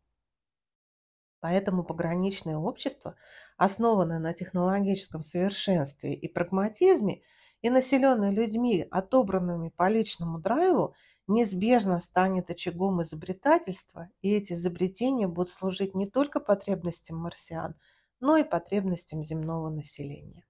Поэтому 1.40 1.86
пограничное 1.86 2.58
общество, 2.58 3.16
основанное 3.56 4.20
на 4.20 4.34
технологическом 4.34 5.24
совершенстве 5.24 6.16
и 6.16 6.28
прагматизме, 6.28 7.22
и 7.62 7.70
населенное 7.70 8.32
людьми, 8.32 8.86
отобранными 8.92 9.70
по 9.70 9.88
личному 9.88 10.38
драйву, 10.40 10.94
неизбежно 11.28 12.00
станет 12.02 12.50
очагом 12.50 13.02
изобретательства, 13.04 14.10
и 14.22 14.34
эти 14.34 14.54
изобретения 14.54 15.28
будут 15.28 15.52
служить 15.52 15.96
не 15.96 16.08
только 16.08 16.40
потребностям 16.40 17.18
марсиан, 17.18 17.76
но 18.20 18.38
и 18.38 18.44
потребностям 18.44 19.24
земного 19.24 19.70
населения. 19.70 20.46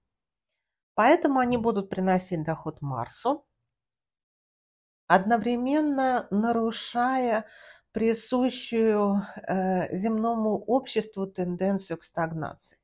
Поэтому 0.94 1.40
они 1.40 1.58
будут 1.58 1.90
приносить 1.90 2.42
доход 2.42 2.80
Марсу, 2.80 3.46
одновременно 5.06 6.26
нарушая 6.30 7.46
присущую 7.92 9.22
э, 9.36 9.94
земному 9.96 10.58
обществу 10.58 11.26
тенденцию 11.26 11.98
к 11.98 12.04
стагнации. 12.04 12.78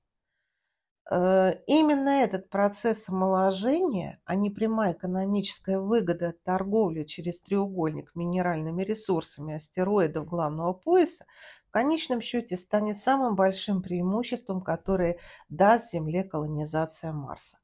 Э, 1.11 1.55
именно 1.67 2.23
этот 2.23 2.49
процесс 2.49 3.09
омоложения, 3.09 4.21
а 4.25 4.35
не 4.37 4.51
прямая 4.51 4.93
экономическая 4.93 5.81
выгода 5.81 6.29
от 6.29 6.43
торговли 6.43 7.05
через 7.05 7.41
треугольник 7.41 8.15
минеральными 8.15 8.83
ресурсами 8.85 9.57
астероидов 9.57 10.27
главного 10.27 10.73
пояса, 10.73 11.25
в 11.67 11.73
конечном 11.73 12.21
счете 12.21 12.57
станет 12.57 13.01
самым 13.01 13.35
большим 13.35 13.83
преимуществом, 13.83 14.61
которое 14.61 15.19
даст 15.49 15.91
Земле 15.91 16.23
колонизация 16.23 17.13
Марса. 17.13 17.59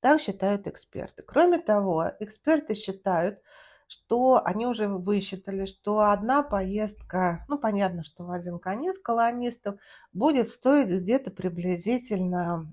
Так 0.00 0.20
считают 0.20 0.68
эксперты. 0.68 1.22
Кроме 1.22 1.58
того, 1.58 2.12
эксперты 2.20 2.74
считают, 2.74 3.40
что 3.88 4.40
они 4.44 4.66
уже 4.66 4.86
высчитали, 4.86 5.64
что 5.64 6.00
одна 6.10 6.42
поездка, 6.42 7.44
ну 7.48 7.58
понятно, 7.58 8.04
что 8.04 8.24
в 8.24 8.30
один 8.30 8.58
конец 8.58 8.98
колонистов, 8.98 9.80
будет 10.12 10.48
стоить 10.48 10.88
где-то 10.88 11.30
приблизительно 11.30 12.72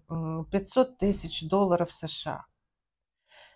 500 0.51 0.97
тысяч 0.97 1.47
долларов 1.47 1.91
США. 1.91 2.45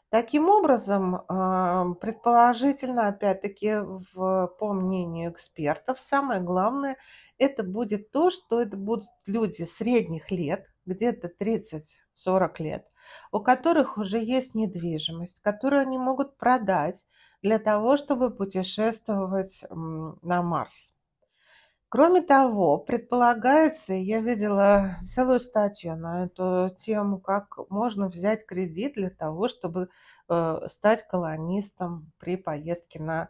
Таким 0.10 0.50
образом, 0.50 1.22
а, 1.28 1.94
предположительно, 2.02 3.10
опять-таки, 3.10 3.76
в, 4.14 4.48
по 4.60 4.74
мнению 4.74 5.32
экспертов, 5.32 6.00
самое 6.00 6.42
главное, 6.42 6.98
это 7.38 7.62
будет 7.62 8.10
то, 8.10 8.32
что 8.32 8.60
это 8.60 8.76
будут 8.76 9.06
люди 9.28 9.62
средних 9.64 10.32
лет, 10.32 10.66
где-то 10.90 11.32
30-40 11.40 12.52
лет, 12.60 12.86
у 13.32 13.40
которых 13.40 13.98
уже 13.98 14.20
есть 14.20 14.56
недвижимость, 14.56 15.42
которую 15.42 15.82
они 15.82 15.98
могут 15.98 16.38
продать, 16.38 17.06
для 17.42 17.60
того, 17.60 17.98
чтобы 17.98 18.32
путешествовать 18.32 19.64
на 19.70 20.42
Марс. 20.42 20.94
Кроме 21.92 22.22
того, 22.22 22.78
предполагается, 22.78 23.94
я 23.94 24.22
видела 24.22 24.98
целую 25.04 25.40
статью 25.40 25.96
на 25.96 26.26
эту 26.26 26.70
тему, 26.78 27.20
как 27.20 27.58
можно 27.70 28.10
взять 28.10 28.46
кредит 28.46 28.94
для 28.94 29.10
того, 29.10 29.48
чтобы 29.48 29.90
э, 30.28 30.60
стать 30.68 31.08
колонистом 31.08 32.12
при 32.20 32.38
поездке 32.38 33.02
на 33.02 33.30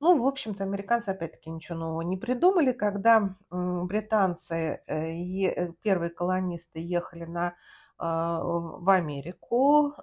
Ну, 0.00 0.22
в 0.22 0.26
общем-то, 0.26 0.64
американцы 0.64 1.10
опять-таки 1.10 1.50
ничего 1.50 1.78
нового 1.78 2.02
не 2.02 2.16
придумали. 2.16 2.72
Когда 2.72 3.36
британцы, 3.50 4.82
э, 4.86 5.12
э, 5.14 5.72
первые 5.82 6.10
колонисты 6.10 6.80
ехали 6.80 7.24
на 7.24 7.54
в 8.02 8.88
Америку, 8.88 9.94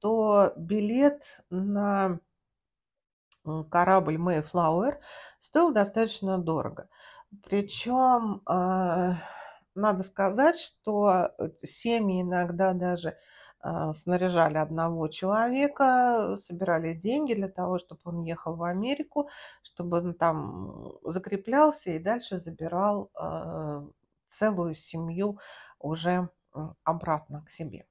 то 0.00 0.52
билет 0.58 1.22
на 1.48 2.20
корабль 3.70 4.16
Mayflower 4.16 4.98
стоил 5.40 5.72
достаточно 5.72 6.36
дорого. 6.38 6.88
Причем 7.44 8.42
а, 8.46 9.16
надо 9.74 10.02
сказать, 10.02 10.58
что 10.58 11.30
э, 11.38 11.50
семьи 11.62 12.22
иногда 12.22 12.72
даже 12.72 13.10
а, 13.10 13.14
снаряжали 13.94 14.58
одного 14.58 15.08
человека, 15.08 16.36
собирали 16.38 16.94
деньги 16.94 17.34
для 17.34 17.48
того, 17.48 17.78
чтобы 17.78 18.00
он 18.04 18.22
ехал 18.22 18.54
в 18.56 18.62
Америку, 18.62 19.28
чтобы 19.62 19.98
он 19.98 20.14
там 20.14 20.92
закреплялся 21.04 21.90
и 21.90 21.98
дальше 21.98 22.38
забирал 22.38 23.10
а, 23.14 23.84
целую 24.30 24.74
семью 24.74 25.38
уже 25.78 26.28
обратно 26.84 27.44
к 27.44 27.50
себе. 27.50 27.86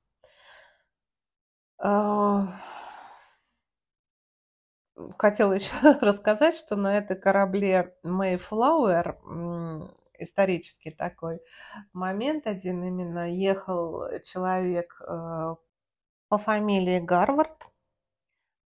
Хотела 5.17 5.53
еще 5.53 5.71
рассказать, 6.01 6.55
что 6.55 6.75
на 6.75 6.97
этой 6.97 7.15
корабле 7.15 7.95
Mayflower 8.03 9.15
исторический 10.19 10.91
такой 10.91 11.39
момент 11.93 12.47
один. 12.47 12.83
Именно 12.83 13.31
ехал 13.31 14.03
человек 14.23 15.01
э, 15.01 15.55
по 16.29 16.37
фамилии 16.37 16.99
Гарвард, 16.99 17.67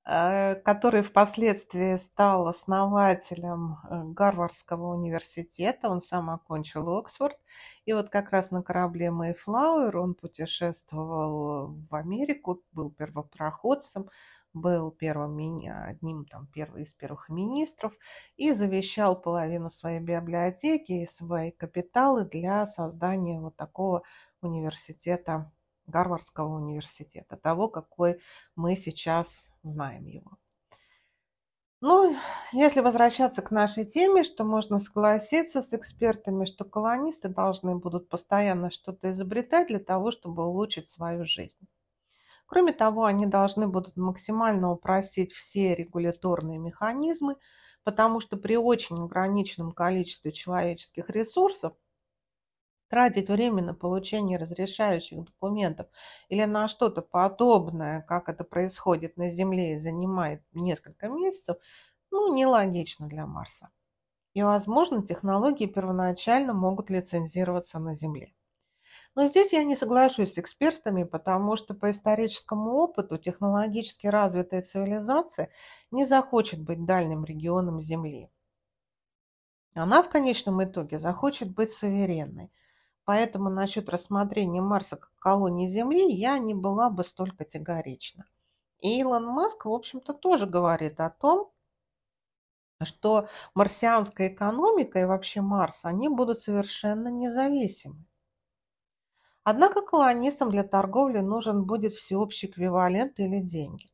э, 0.05 0.55
который 0.57 1.03
впоследствии 1.03 1.97
стал 1.97 2.49
основателем 2.49 3.79
э, 3.89 4.03
Гарвардского 4.13 4.95
университета, 4.95 5.89
он 5.89 6.01
сам 6.01 6.31
окончил 6.31 6.89
Оксфорд, 6.89 7.37
и 7.85 7.93
вот 7.93 8.11
как 8.11 8.31
раз 8.31 8.51
на 8.51 8.63
корабле 8.63 9.09
Mayflower 9.09 9.97
он 9.97 10.15
путешествовал 10.15 11.75
в 11.91 11.95
Америку, 11.95 12.63
был 12.73 12.91
первопроходцем, 12.91 14.09
был 14.53 14.91
первым, 14.91 15.37
одним 15.69 16.25
там, 16.25 16.47
первым 16.49 16.83
из 16.83 16.93
первых 16.93 17.29
министров 17.29 17.93
и 18.37 18.53
завещал 18.53 19.21
половину 19.21 19.71
своей 19.71 20.01
библиотеки 20.01 20.93
и 20.93 21.07
свои 21.07 21.51
капиталы 21.51 22.25
для 22.25 22.67
создания 22.67 23.41
вот 23.41 23.57
такого 23.57 24.03
университета, 24.43 25.53
Гарвардского 25.87 26.57
университета, 26.57 27.37
того, 27.37 27.69
какой 27.69 28.21
мы 28.57 28.77
сейчас 28.77 29.51
знаем 29.63 30.07
его. 30.07 30.39
Ну, 31.83 32.15
если 32.53 32.81
возвращаться 32.81 33.41
к 33.41 33.51
нашей 33.51 33.87
теме, 33.87 34.23
что 34.23 34.45
можно 34.45 34.81
согласиться 34.81 35.63
с 35.63 35.73
экспертами, 35.73 36.45
что 36.45 36.65
колонисты 36.65 37.29
должны 37.29 37.75
будут 37.75 38.11
постоянно 38.11 38.71
что-то 38.71 39.13
изобретать 39.13 39.69
для 39.69 39.79
того, 39.79 40.11
чтобы 40.11 40.47
улучшить 40.47 40.89
свою 40.89 41.25
жизнь. 41.25 41.67
Кроме 42.51 42.73
того, 42.73 43.05
они 43.05 43.27
должны 43.27 43.69
будут 43.69 43.97
максимально 43.97 44.73
упростить 44.73 45.33
все 45.33 45.77
регуляторные 45.77 46.59
механизмы, 46.59 47.37
потому 47.85 48.19
что 48.19 48.37
при 48.37 48.57
очень 48.57 48.97
ограниченном 48.97 49.71
количестве 49.71 50.33
человеческих 50.33 51.09
ресурсов 51.11 51.75
тратить 52.89 53.29
время 53.29 53.63
на 53.63 53.73
получение 53.73 54.37
разрешающих 54.37 55.27
документов 55.27 55.87
или 56.29 56.45
на 56.45 56.67
что-то 56.67 57.03
подобное, 57.03 58.03
как 58.03 58.29
это 58.29 58.43
происходит 58.43 59.17
на 59.17 59.31
Земле 59.31 59.77
и 59.77 59.79
занимает 59.79 60.43
несколько 60.53 61.09
месяцев, 61.09 61.57
ну, 62.11 62.35
нелогично 62.35 63.07
для 63.07 63.29
Марса. 63.29 63.71
И, 64.35 64.43
возможно, 64.43 65.07
технологии 65.07 65.67
первоначально 65.67 66.53
могут 66.53 66.91
лицензироваться 66.91 67.79
на 67.79 67.95
Земле. 67.95 68.35
Но 69.15 69.27
здесь 69.27 69.53
я 69.53 69.65
не 69.65 69.77
соглашусь 69.77 70.35
с 70.35 70.39
экспертами, 70.39 71.03
потому 71.03 71.57
что 71.57 71.75
по 71.75 71.91
историческому 71.91 72.75
опыту 72.77 73.19
технологически 73.19 74.07
развитая 74.07 74.63
цивилизация 74.63 75.51
не 75.91 76.07
захочет 76.07 76.61
быть 76.61 76.85
дальним 76.85 77.25
регионом 77.25 77.81
Земли. 77.81 78.31
Она 79.75 80.03
в 80.03 80.09
конечном 80.09 80.63
итоге 80.63 80.99
захочет 80.99 81.53
быть 81.55 81.71
суверенной. 81.71 82.51
Поэтому 83.05 83.51
насчет 83.51 83.89
рассмотрения 83.89 84.61
Марса 84.61 84.97
как 84.97 85.13
колонии 85.17 85.69
Земли 85.69 86.13
я 86.13 86.39
не 86.39 86.55
была 86.55 86.91
бы 86.91 87.03
столь 87.03 87.33
категорична. 87.33 88.27
И 88.81 89.01
Илон 89.01 89.27
Маск, 89.27 89.65
в 89.65 89.73
общем-то, 89.73 90.15
тоже 90.15 90.47
говорит 90.47 91.01
о 91.01 91.11
том, 91.11 91.51
что 92.83 93.29
марсианская 93.55 94.29
экономика 94.29 95.01
и 95.01 95.05
вообще 95.05 95.41
Марс, 95.41 95.85
они 95.85 96.09
будут 96.09 96.41
совершенно 96.41 97.09
независимы. 97.09 98.07
Однако 99.51 99.83
колонистам 99.83 100.53
для 100.53 100.63
торговли 100.63 101.19
нужен 101.19 101.65
будет 101.65 101.95
всеобщий 101.95 102.49
эквивалент 102.49 103.19
или 103.19 103.41
деньги. 103.41 103.91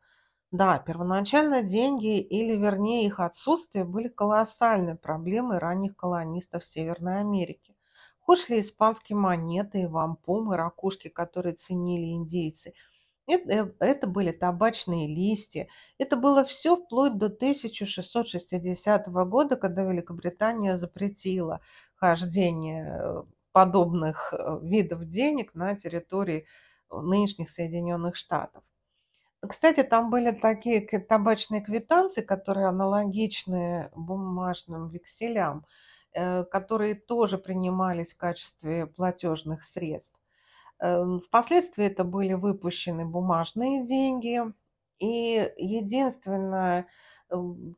Да, 0.50 0.78
первоначально 0.78 1.62
деньги, 1.62 2.20
или 2.20 2.54
вернее 2.54 3.06
их 3.06 3.20
отсутствие, 3.20 3.86
были 3.86 4.08
колоссальной 4.08 4.96
проблемой 4.96 5.56
ранних 5.56 5.96
колонистов 5.96 6.62
Северной 6.62 7.20
Америки. 7.20 7.74
Хоть 8.20 8.40
шли 8.40 8.60
испанские 8.60 9.16
монеты, 9.16 9.80
и 9.80 9.86
вампумы, 9.86 10.58
ракушки, 10.58 11.08
которые 11.08 11.54
ценили 11.54 12.12
индейцы. 12.12 12.74
Это, 13.26 13.72
это 13.80 14.06
были 14.06 14.32
табачные 14.32 15.08
листья. 15.08 15.68
Это 15.96 16.18
было 16.18 16.44
все 16.44 16.76
вплоть 16.76 17.16
до 17.16 17.26
1660 17.26 19.06
года, 19.08 19.56
когда 19.56 19.84
Великобритания 19.84 20.76
запретила 20.76 21.62
хождение 21.94 23.00
э, 23.00 23.22
подобных 23.56 24.34
э, 24.34 24.58
видов 24.62 25.06
денег 25.08 25.54
на 25.54 25.74
территории 25.76 26.46
э, 26.90 26.96
нынешних 27.00 27.48
Соединенных 27.50 28.16
Штатов. 28.16 28.62
Кстати, 29.48 29.82
там 29.82 30.10
были 30.10 30.32
такие 30.32 30.82
табачные 31.00 31.62
квитанции, 31.62 32.22
которые 32.22 32.66
аналогичны 32.68 33.90
бумажным 33.96 34.88
векселям. 34.90 35.64
э, 36.14 36.44
которые 36.44 36.94
тоже 36.96 37.38
принимались 37.38 38.14
в 38.14 38.18
качестве 38.18 38.86
платежных 38.86 39.64
средств. 39.64 40.18
Впоследствии 41.28 41.86
это 41.86 42.04
были 42.04 42.34
выпущены 42.34 43.06
бумажные 43.06 43.84
деньги, 43.86 44.42
и 44.98 45.52
единственное, 45.58 46.86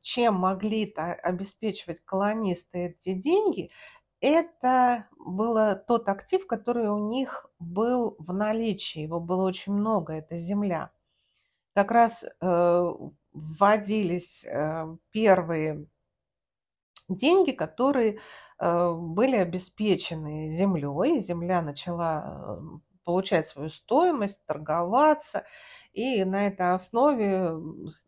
чем 0.02 0.34
могли 0.34 0.92
обеспечивать 0.96 2.00
колонисты 2.04 2.78
эти 2.98 3.12
деньги, 3.14 3.70
это 4.20 5.08
был 5.18 5.76
тот 5.86 6.08
актив, 6.08 6.46
который 6.46 6.88
у 6.88 7.08
них 7.10 7.46
был 7.58 8.16
в 8.18 8.32
наличии, 8.32 9.02
его 9.02 9.20
было 9.20 9.44
очень 9.44 9.72
много, 9.72 10.14
это 10.14 10.36
земля. 10.36 10.90
Как 11.74 11.90
раз 11.90 12.24
э, 12.24 12.92
вводились 13.32 14.44
э, 14.44 14.96
первые 15.10 15.86
деньги, 17.08 17.52
которые 17.52 18.18
э, 18.58 18.92
были 18.92 19.36
обеспечены 19.36 20.50
землей, 20.50 21.20
земля 21.20 21.62
начала 21.62 22.58
э, 22.58 22.78
получать 23.04 23.46
свою 23.46 23.70
стоимость, 23.70 24.44
торговаться. 24.44 25.44
И 25.92 26.22
на 26.24 26.46
этой 26.46 26.74
основе 26.74 27.52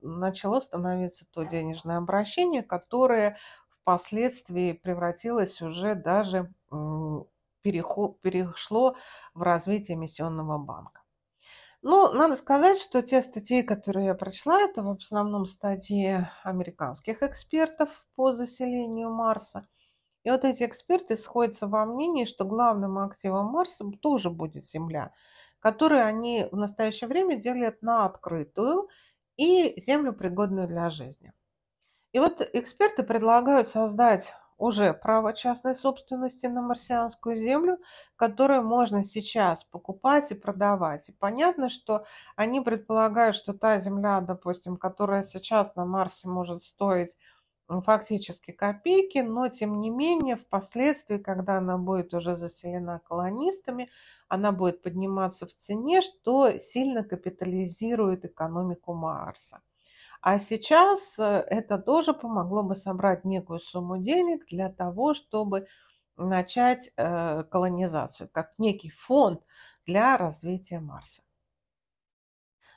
начало 0.00 0.60
становиться 0.60 1.24
то 1.32 1.44
денежное 1.44 1.96
обращение, 1.96 2.62
которое 2.62 3.38
впоследствии 3.82 4.72
превратилось 4.72 5.60
уже 5.62 5.94
даже, 5.94 6.52
перешло 7.62 8.96
в 9.34 9.42
развитие 9.42 9.96
миссионного 9.96 10.58
банка. 10.58 11.02
Ну, 11.82 12.12
надо 12.12 12.36
сказать, 12.36 12.78
что 12.78 13.02
те 13.02 13.22
статьи, 13.22 13.62
которые 13.62 14.06
я 14.06 14.14
прочла, 14.14 14.60
это 14.60 14.82
в 14.82 14.90
основном 14.90 15.46
статьи 15.46 16.26
американских 16.42 17.22
экспертов 17.22 18.04
по 18.14 18.32
заселению 18.32 19.10
Марса– 19.10 19.66
и 20.24 20.30
вот 20.30 20.44
эти 20.44 20.64
эксперты 20.64 21.16
сходятся 21.16 21.66
во 21.66 21.86
мнении, 21.86 22.24
что 22.24 22.44
главным 22.44 22.98
активом 22.98 23.46
Марса 23.46 23.84
тоже 24.02 24.30
будет 24.30 24.66
Земля, 24.66 25.12
которую 25.60 26.04
они 26.04 26.46
в 26.52 26.56
настоящее 26.56 27.08
время 27.08 27.36
делят 27.36 27.80
на 27.80 28.04
открытую 28.04 28.88
и 29.36 29.80
Землю, 29.80 30.12
пригодную 30.12 30.68
для 30.68 30.90
жизни. 30.90 31.32
И 32.12 32.18
вот 32.18 32.40
эксперты 32.52 33.02
предлагают 33.02 33.68
создать 33.68 34.34
уже 34.58 34.92
право 34.92 35.32
частной 35.32 35.74
собственности 35.74 36.46
на 36.46 36.60
марсианскую 36.60 37.38
землю, 37.38 37.78
которую 38.16 38.62
можно 38.62 39.02
сейчас 39.04 39.64
покупать 39.64 40.30
и 40.30 40.34
продавать. 40.34 41.08
И 41.08 41.12
понятно, 41.12 41.70
что 41.70 42.04
они 42.36 42.60
предполагают, 42.60 43.36
что 43.36 43.54
та 43.54 43.78
земля, 43.78 44.20
допустим, 44.20 44.76
которая 44.76 45.22
сейчас 45.24 45.76
на 45.76 45.86
Марсе 45.86 46.28
может 46.28 46.62
стоить 46.62 47.16
фактически 47.84 48.50
копейки, 48.50 49.18
но 49.18 49.48
тем 49.48 49.80
не 49.80 49.90
менее 49.90 50.36
впоследствии, 50.36 51.18
когда 51.18 51.58
она 51.58 51.78
будет 51.78 52.12
уже 52.12 52.36
заселена 52.36 52.98
колонистами, 52.98 53.88
она 54.28 54.52
будет 54.52 54.82
подниматься 54.82 55.46
в 55.46 55.54
цене, 55.54 56.02
что 56.02 56.58
сильно 56.58 57.04
капитализирует 57.04 58.24
экономику 58.24 58.92
Марса. 58.92 59.62
А 60.20 60.38
сейчас 60.38 61.18
э, 61.18 61.22
это 61.48 61.78
тоже 61.78 62.12
помогло 62.12 62.62
бы 62.62 62.74
собрать 62.74 63.24
некую 63.24 63.60
сумму 63.60 63.98
денег 63.98 64.46
для 64.46 64.70
того, 64.70 65.14
чтобы 65.14 65.66
начать 66.16 66.90
э, 66.96 67.44
колонизацию, 67.44 68.28
как 68.30 68.52
некий 68.58 68.90
фонд 68.90 69.42
для 69.86 70.18
развития 70.18 70.80
Марса. 70.80 71.22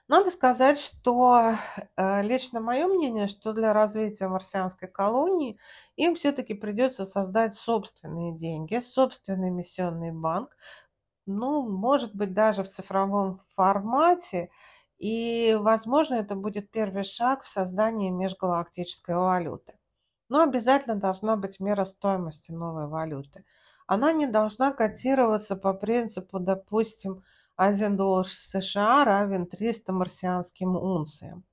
Надо 0.08 0.32
сказать, 0.32 0.80
что 0.80 1.56
э, 1.96 2.22
лично 2.24 2.60
мое 2.62 2.88
мнение, 2.88 3.28
что 3.28 3.54
для 3.54 3.74
развития 3.74 4.28
марсианской 4.28 4.88
колонии 4.88 5.58
им 5.96 6.16
все-таки 6.16 6.54
придется 6.54 7.06
создать 7.06 7.56
собственные 7.56 8.38
деньги, 8.38 8.82
собственный 8.82 9.50
миссионный 9.50 10.12
банк, 10.12 10.56
ну, 11.26 11.70
может 11.70 12.14
быть, 12.16 12.34
даже 12.34 12.64
в 12.64 12.70
цифровом 12.70 13.40
формате, 13.56 14.50
и, 15.04 15.56
возможно, 15.56 16.14
это 16.16 16.34
будет 16.34 16.72
первый 16.72 17.04
шаг 17.04 17.44
в 17.44 17.50
создании 17.50 18.10
межгалактической 18.10 19.16
валюты. 19.16 19.78
Но 20.30 20.44
обязательно 20.44 20.96
должна 20.96 21.36
быть 21.36 21.60
мера 21.60 21.84
стоимости 21.84 22.54
новой 22.54 22.88
валюты. 22.88 23.44
Она 23.86 24.14
не 24.14 24.28
должна 24.28 24.72
котироваться 24.72 25.58
по 25.58 25.74
принципу, 25.74 26.40
допустим, 26.40 27.22
1 27.58 27.98
доллар 27.98 28.26
США 28.30 29.04
равен 29.04 29.46
300 29.46 29.92
марсианским 29.92 30.78
унциям. 30.78 31.44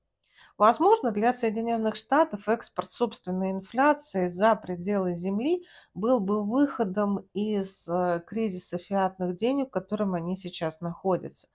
Возможно, 0.57 1.11
для 1.11 1.33
Соединенных 1.33 1.97
Штатов 1.97 2.49
экспорт 2.49 2.93
собственной 2.93 3.51
инфляции 3.51 4.29
за 4.29 4.55
пределы 4.55 5.17
Земли 5.17 5.67
был 5.93 6.21
бы 6.21 6.45
выходом 6.45 7.27
из 7.35 7.89
э, 7.89 8.23
кризиса 8.25 8.79
фиатных 8.79 9.35
денег, 9.35 9.69
в 9.69 9.73
котором 9.73 10.15
они 10.15 10.37
сейчас 10.37 10.81
находятся. 10.81 11.49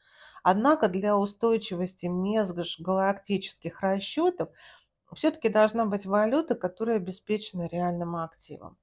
Однако 0.48 0.90
для 0.90 1.18
устойчивости 1.18 2.06
межгалактических 2.06 3.82
расчетов 3.82 4.50
все-таки 5.16 5.50
должна 5.50 5.86
быть 5.88 6.06
валюта, 6.06 6.56
которая 6.56 6.98
обеспечена 6.98 7.68
реальным 7.68 8.16
активом. 8.18 8.78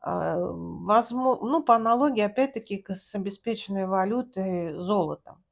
А, 0.00 0.36
возможно, 0.38 1.46
ну, 1.48 1.62
по 1.64 1.76
аналогии, 1.76 2.22
опять-таки, 2.22 2.84
с 2.88 3.14
обеспеченной 3.14 3.86
валютой 3.86 4.74
золотом. 4.74 5.44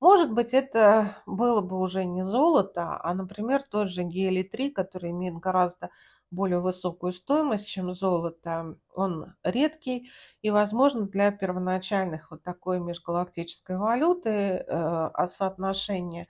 Может 0.00 0.32
быть, 0.32 0.54
это 0.54 1.18
было 1.26 1.60
бы 1.62 1.78
уже 1.80 2.04
не 2.04 2.24
золото, 2.24 3.00
а, 3.02 3.14
например, 3.14 3.62
тот 3.70 3.90
же 3.90 4.02
гелий-3, 4.04 4.70
который 4.70 5.10
имеет 5.10 5.34
гораздо 5.36 5.90
более 6.30 6.60
высокую 6.60 7.12
стоимость, 7.12 7.68
чем 7.68 7.94
золото. 7.94 8.78
Он 8.94 9.34
редкий, 9.44 10.10
и, 10.42 10.50
возможно, 10.50 11.06
для 11.06 11.30
первоначальных 11.30 12.30
вот 12.30 12.42
такой 12.42 12.80
межгалактической 12.80 13.76
валюты 13.76 14.30
э, 14.30 15.26
соотношение 15.28 16.24
э, 16.24 16.26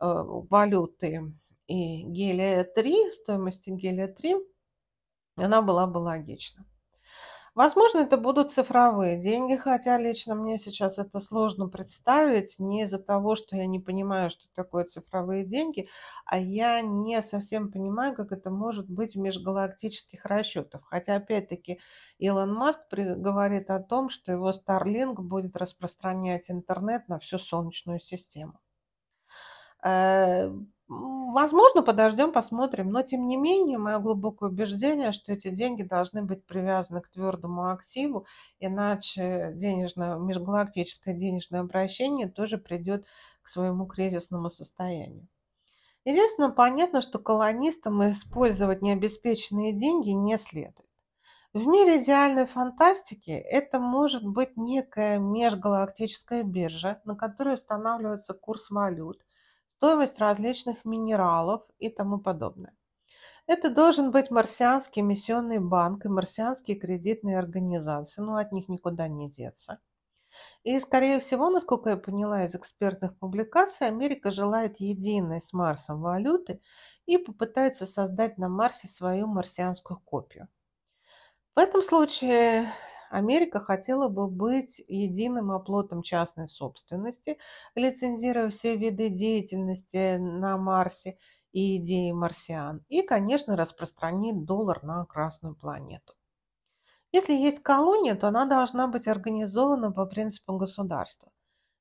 валюты 0.00 1.32
и 1.66 2.04
гелия-3, 2.04 3.10
стоимости 3.10 3.70
гелия-3, 3.70 4.40
она 5.36 5.62
была 5.62 5.86
бы 5.86 5.98
логична. 5.98 6.64
Возможно, 7.54 7.98
это 7.98 8.16
будут 8.16 8.52
цифровые 8.52 9.18
деньги, 9.20 9.56
хотя 9.56 9.98
лично 9.98 10.34
мне 10.34 10.58
сейчас 10.58 10.98
это 10.98 11.18
сложно 11.20 11.68
представить 11.68 12.58
не 12.58 12.82
из-за 12.84 12.98
того, 12.98 13.34
что 13.36 13.56
я 13.56 13.66
не 13.66 13.78
понимаю, 13.80 14.30
что 14.30 14.46
такое 14.54 14.84
цифровые 14.84 15.44
деньги, 15.44 15.88
а 16.24 16.38
я 16.38 16.80
не 16.80 17.20
совсем 17.22 17.70
понимаю, 17.72 18.14
как 18.14 18.32
это 18.32 18.50
может 18.50 18.88
быть 18.88 19.14
в 19.14 19.18
межгалактических 19.18 20.24
расчетах. 20.24 20.82
Хотя, 20.88 21.16
опять-таки, 21.16 21.80
Илон 22.18 22.52
Маск 22.54 22.80
говорит 22.92 23.70
о 23.70 23.80
том, 23.80 24.08
что 24.10 24.32
его 24.32 24.50
Starlink 24.52 25.14
будет 25.16 25.56
распространять 25.56 26.50
интернет 26.50 27.08
на 27.08 27.18
всю 27.18 27.38
Солнечную 27.38 28.00
систему. 28.00 28.60
Возможно, 30.90 31.82
подождем, 31.82 32.32
посмотрим, 32.32 32.90
но 32.90 33.02
тем 33.02 33.28
не 33.28 33.36
менее, 33.36 33.78
мое 33.78 34.00
глубокое 34.00 34.48
убеждение, 34.48 35.12
что 35.12 35.32
эти 35.32 35.48
деньги 35.48 35.84
должны 35.84 36.24
быть 36.24 36.44
привязаны 36.44 37.00
к 37.00 37.08
твердому 37.08 37.70
активу, 37.70 38.26
иначе 38.58 39.52
денежное, 39.54 40.16
межгалактическое 40.16 41.14
денежное 41.14 41.60
обращение 41.60 42.28
тоже 42.28 42.58
придет 42.58 43.06
к 43.40 43.46
своему 43.46 43.86
кризисному 43.86 44.50
состоянию. 44.50 45.28
Единственное, 46.04 46.50
понятно, 46.50 47.02
что 47.02 47.20
колонистам 47.20 48.10
использовать 48.10 48.82
необеспеченные 48.82 49.72
деньги 49.72 50.10
не 50.10 50.38
следует. 50.38 50.88
В 51.52 51.64
мире 51.66 52.02
идеальной 52.02 52.46
фантастики 52.46 53.30
это 53.30 53.78
может 53.78 54.24
быть 54.24 54.56
некая 54.56 55.18
межгалактическая 55.18 56.42
биржа, 56.42 57.00
на 57.04 57.14
которой 57.14 57.54
устанавливается 57.54 58.34
курс 58.34 58.70
валют, 58.70 59.22
стоимость 59.80 60.18
различных 60.18 60.84
минералов 60.84 61.62
и 61.78 61.88
тому 61.88 62.18
подобное. 62.18 62.76
Это 63.46 63.70
должен 63.70 64.10
быть 64.10 64.30
марсианский 64.30 65.00
миссионный 65.00 65.58
банк 65.58 66.04
и 66.04 66.08
марсианские 66.08 66.78
кредитные 66.78 67.38
организации, 67.38 68.20
но 68.20 68.36
от 68.36 68.52
них 68.52 68.68
никуда 68.68 69.08
не 69.08 69.30
деться. 69.30 69.80
И, 70.64 70.78
скорее 70.80 71.18
всего, 71.18 71.48
насколько 71.48 71.88
я 71.88 71.96
поняла 71.96 72.44
из 72.44 72.54
экспертных 72.54 73.18
публикаций, 73.18 73.86
Америка 73.86 74.30
желает 74.30 74.78
единой 74.80 75.40
с 75.40 75.54
Марсом 75.54 76.02
валюты 76.02 76.60
и 77.06 77.16
попытается 77.16 77.86
создать 77.86 78.36
на 78.36 78.50
Марсе 78.50 78.86
свою 78.86 79.28
марсианскую 79.28 79.98
копию. 80.00 80.48
В 81.56 81.58
этом 81.58 81.82
случае 81.82 82.70
Америка 83.10 83.60
хотела 83.60 84.08
бы 84.08 84.28
быть 84.28 84.80
единым 84.88 85.50
оплотом 85.50 86.02
частной 86.02 86.48
собственности, 86.48 87.38
лицензируя 87.74 88.48
все 88.50 88.76
виды 88.76 89.10
деятельности 89.10 90.16
на 90.16 90.56
Марсе 90.56 91.18
и 91.52 91.76
идеи 91.78 92.12
марсиан, 92.12 92.84
и, 92.88 93.02
конечно, 93.02 93.56
распространить 93.56 94.44
доллар 94.44 94.82
на 94.84 95.04
Красную 95.04 95.56
планету. 95.56 96.14
Если 97.12 97.34
есть 97.34 97.62
колония, 97.62 98.14
то 98.14 98.28
она 98.28 98.46
должна 98.46 98.86
быть 98.86 99.08
организована 99.08 99.92
по 99.92 100.06
принципам 100.06 100.58
государства 100.58 101.30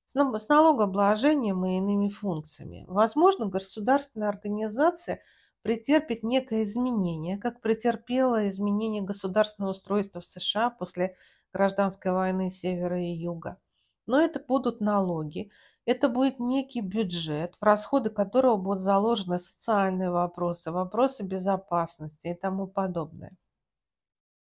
с 0.05 0.15
налогообложением 0.49 1.65
и 1.65 1.77
иными 1.77 2.09
функциями. 2.09 2.85
Возможно, 2.87 3.45
государственная 3.47 4.29
организация 4.29 5.21
претерпит 5.61 6.23
некое 6.23 6.63
изменение, 6.63 7.37
как 7.37 7.61
претерпело 7.61 8.49
изменение 8.49 9.01
государственного 9.01 9.71
устройства 9.71 10.21
в 10.21 10.25
США 10.25 10.69
после 10.69 11.15
гражданской 11.53 12.11
войны 12.11 12.49
севера 12.49 13.01
и 13.01 13.11
юга. 13.11 13.57
Но 14.05 14.21
это 14.21 14.39
будут 14.39 14.81
налоги, 14.81 15.51
это 15.85 16.09
будет 16.09 16.39
некий 16.39 16.81
бюджет, 16.81 17.55
в 17.59 17.63
расходы 17.63 18.09
которого 18.09 18.57
будут 18.57 18.81
заложены 18.81 19.39
социальные 19.39 20.11
вопросы, 20.11 20.71
вопросы 20.71 21.23
безопасности 21.23 22.27
и 22.27 22.35
тому 22.35 22.67
подобное. 22.67 23.35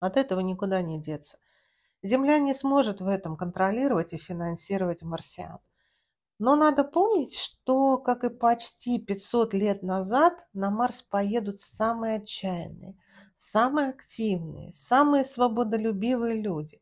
От 0.01 0.17
этого 0.17 0.41
никуда 0.41 0.83
не 0.83 1.01
деться. 1.01 1.39
Земля 2.03 2.39
не 2.39 2.55
сможет 2.55 3.01
в 3.01 3.09
этом 3.09 3.37
контролировать 3.37 4.13
и 4.13 4.19
финансировать 4.19 5.03
марсиан. 5.03 5.59
Но 6.39 6.57
надо 6.57 6.83
помнить, 6.83 7.37
что, 7.37 7.99
как 7.99 8.25
и 8.25 8.29
почти 8.29 8.99
500 8.99 9.55
лет 9.55 9.83
назад, 9.83 10.35
на 10.53 10.71
Марс 10.71 11.03
поедут 11.03 11.61
самые 11.61 12.17
отчаянные, 12.17 12.97
самые 13.37 13.91
активные, 13.91 14.73
самые 14.73 15.25
свободолюбивые 15.25 16.41
люди. 16.41 16.81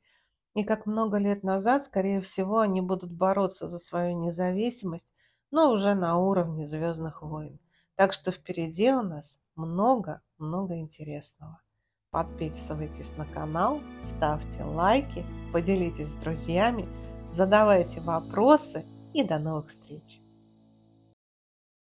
И 0.54 0.64
как 0.64 0.86
много 0.86 1.18
лет 1.18 1.42
назад, 1.42 1.84
скорее 1.84 2.20
всего, 2.20 2.60
они 2.60 2.80
будут 2.80 3.12
бороться 3.12 3.68
за 3.68 3.78
свою 3.78 4.18
независимость, 4.18 5.12
но 5.50 5.70
уже 5.70 5.94
на 5.94 6.18
уровне 6.18 6.66
«Звездных 6.66 7.22
войн». 7.22 7.58
Так 7.94 8.14
что 8.14 8.32
впереди 8.32 8.90
у 8.90 9.02
нас 9.02 9.38
много-много 9.54 10.78
интересного. 10.78 11.60
Подписывайтесь 12.10 13.16
на 13.16 13.26
канал, 13.26 13.80
ставьте 14.02 14.64
лайки, 14.64 15.24
поделитесь 15.52 16.08
с 16.08 16.14
друзьями, 16.14 16.86
задавайте 17.30 18.00
вопросы 18.00 18.84
и 19.12 19.22
до 19.22 19.38
новых 19.38 19.68
встреч! 19.68 20.21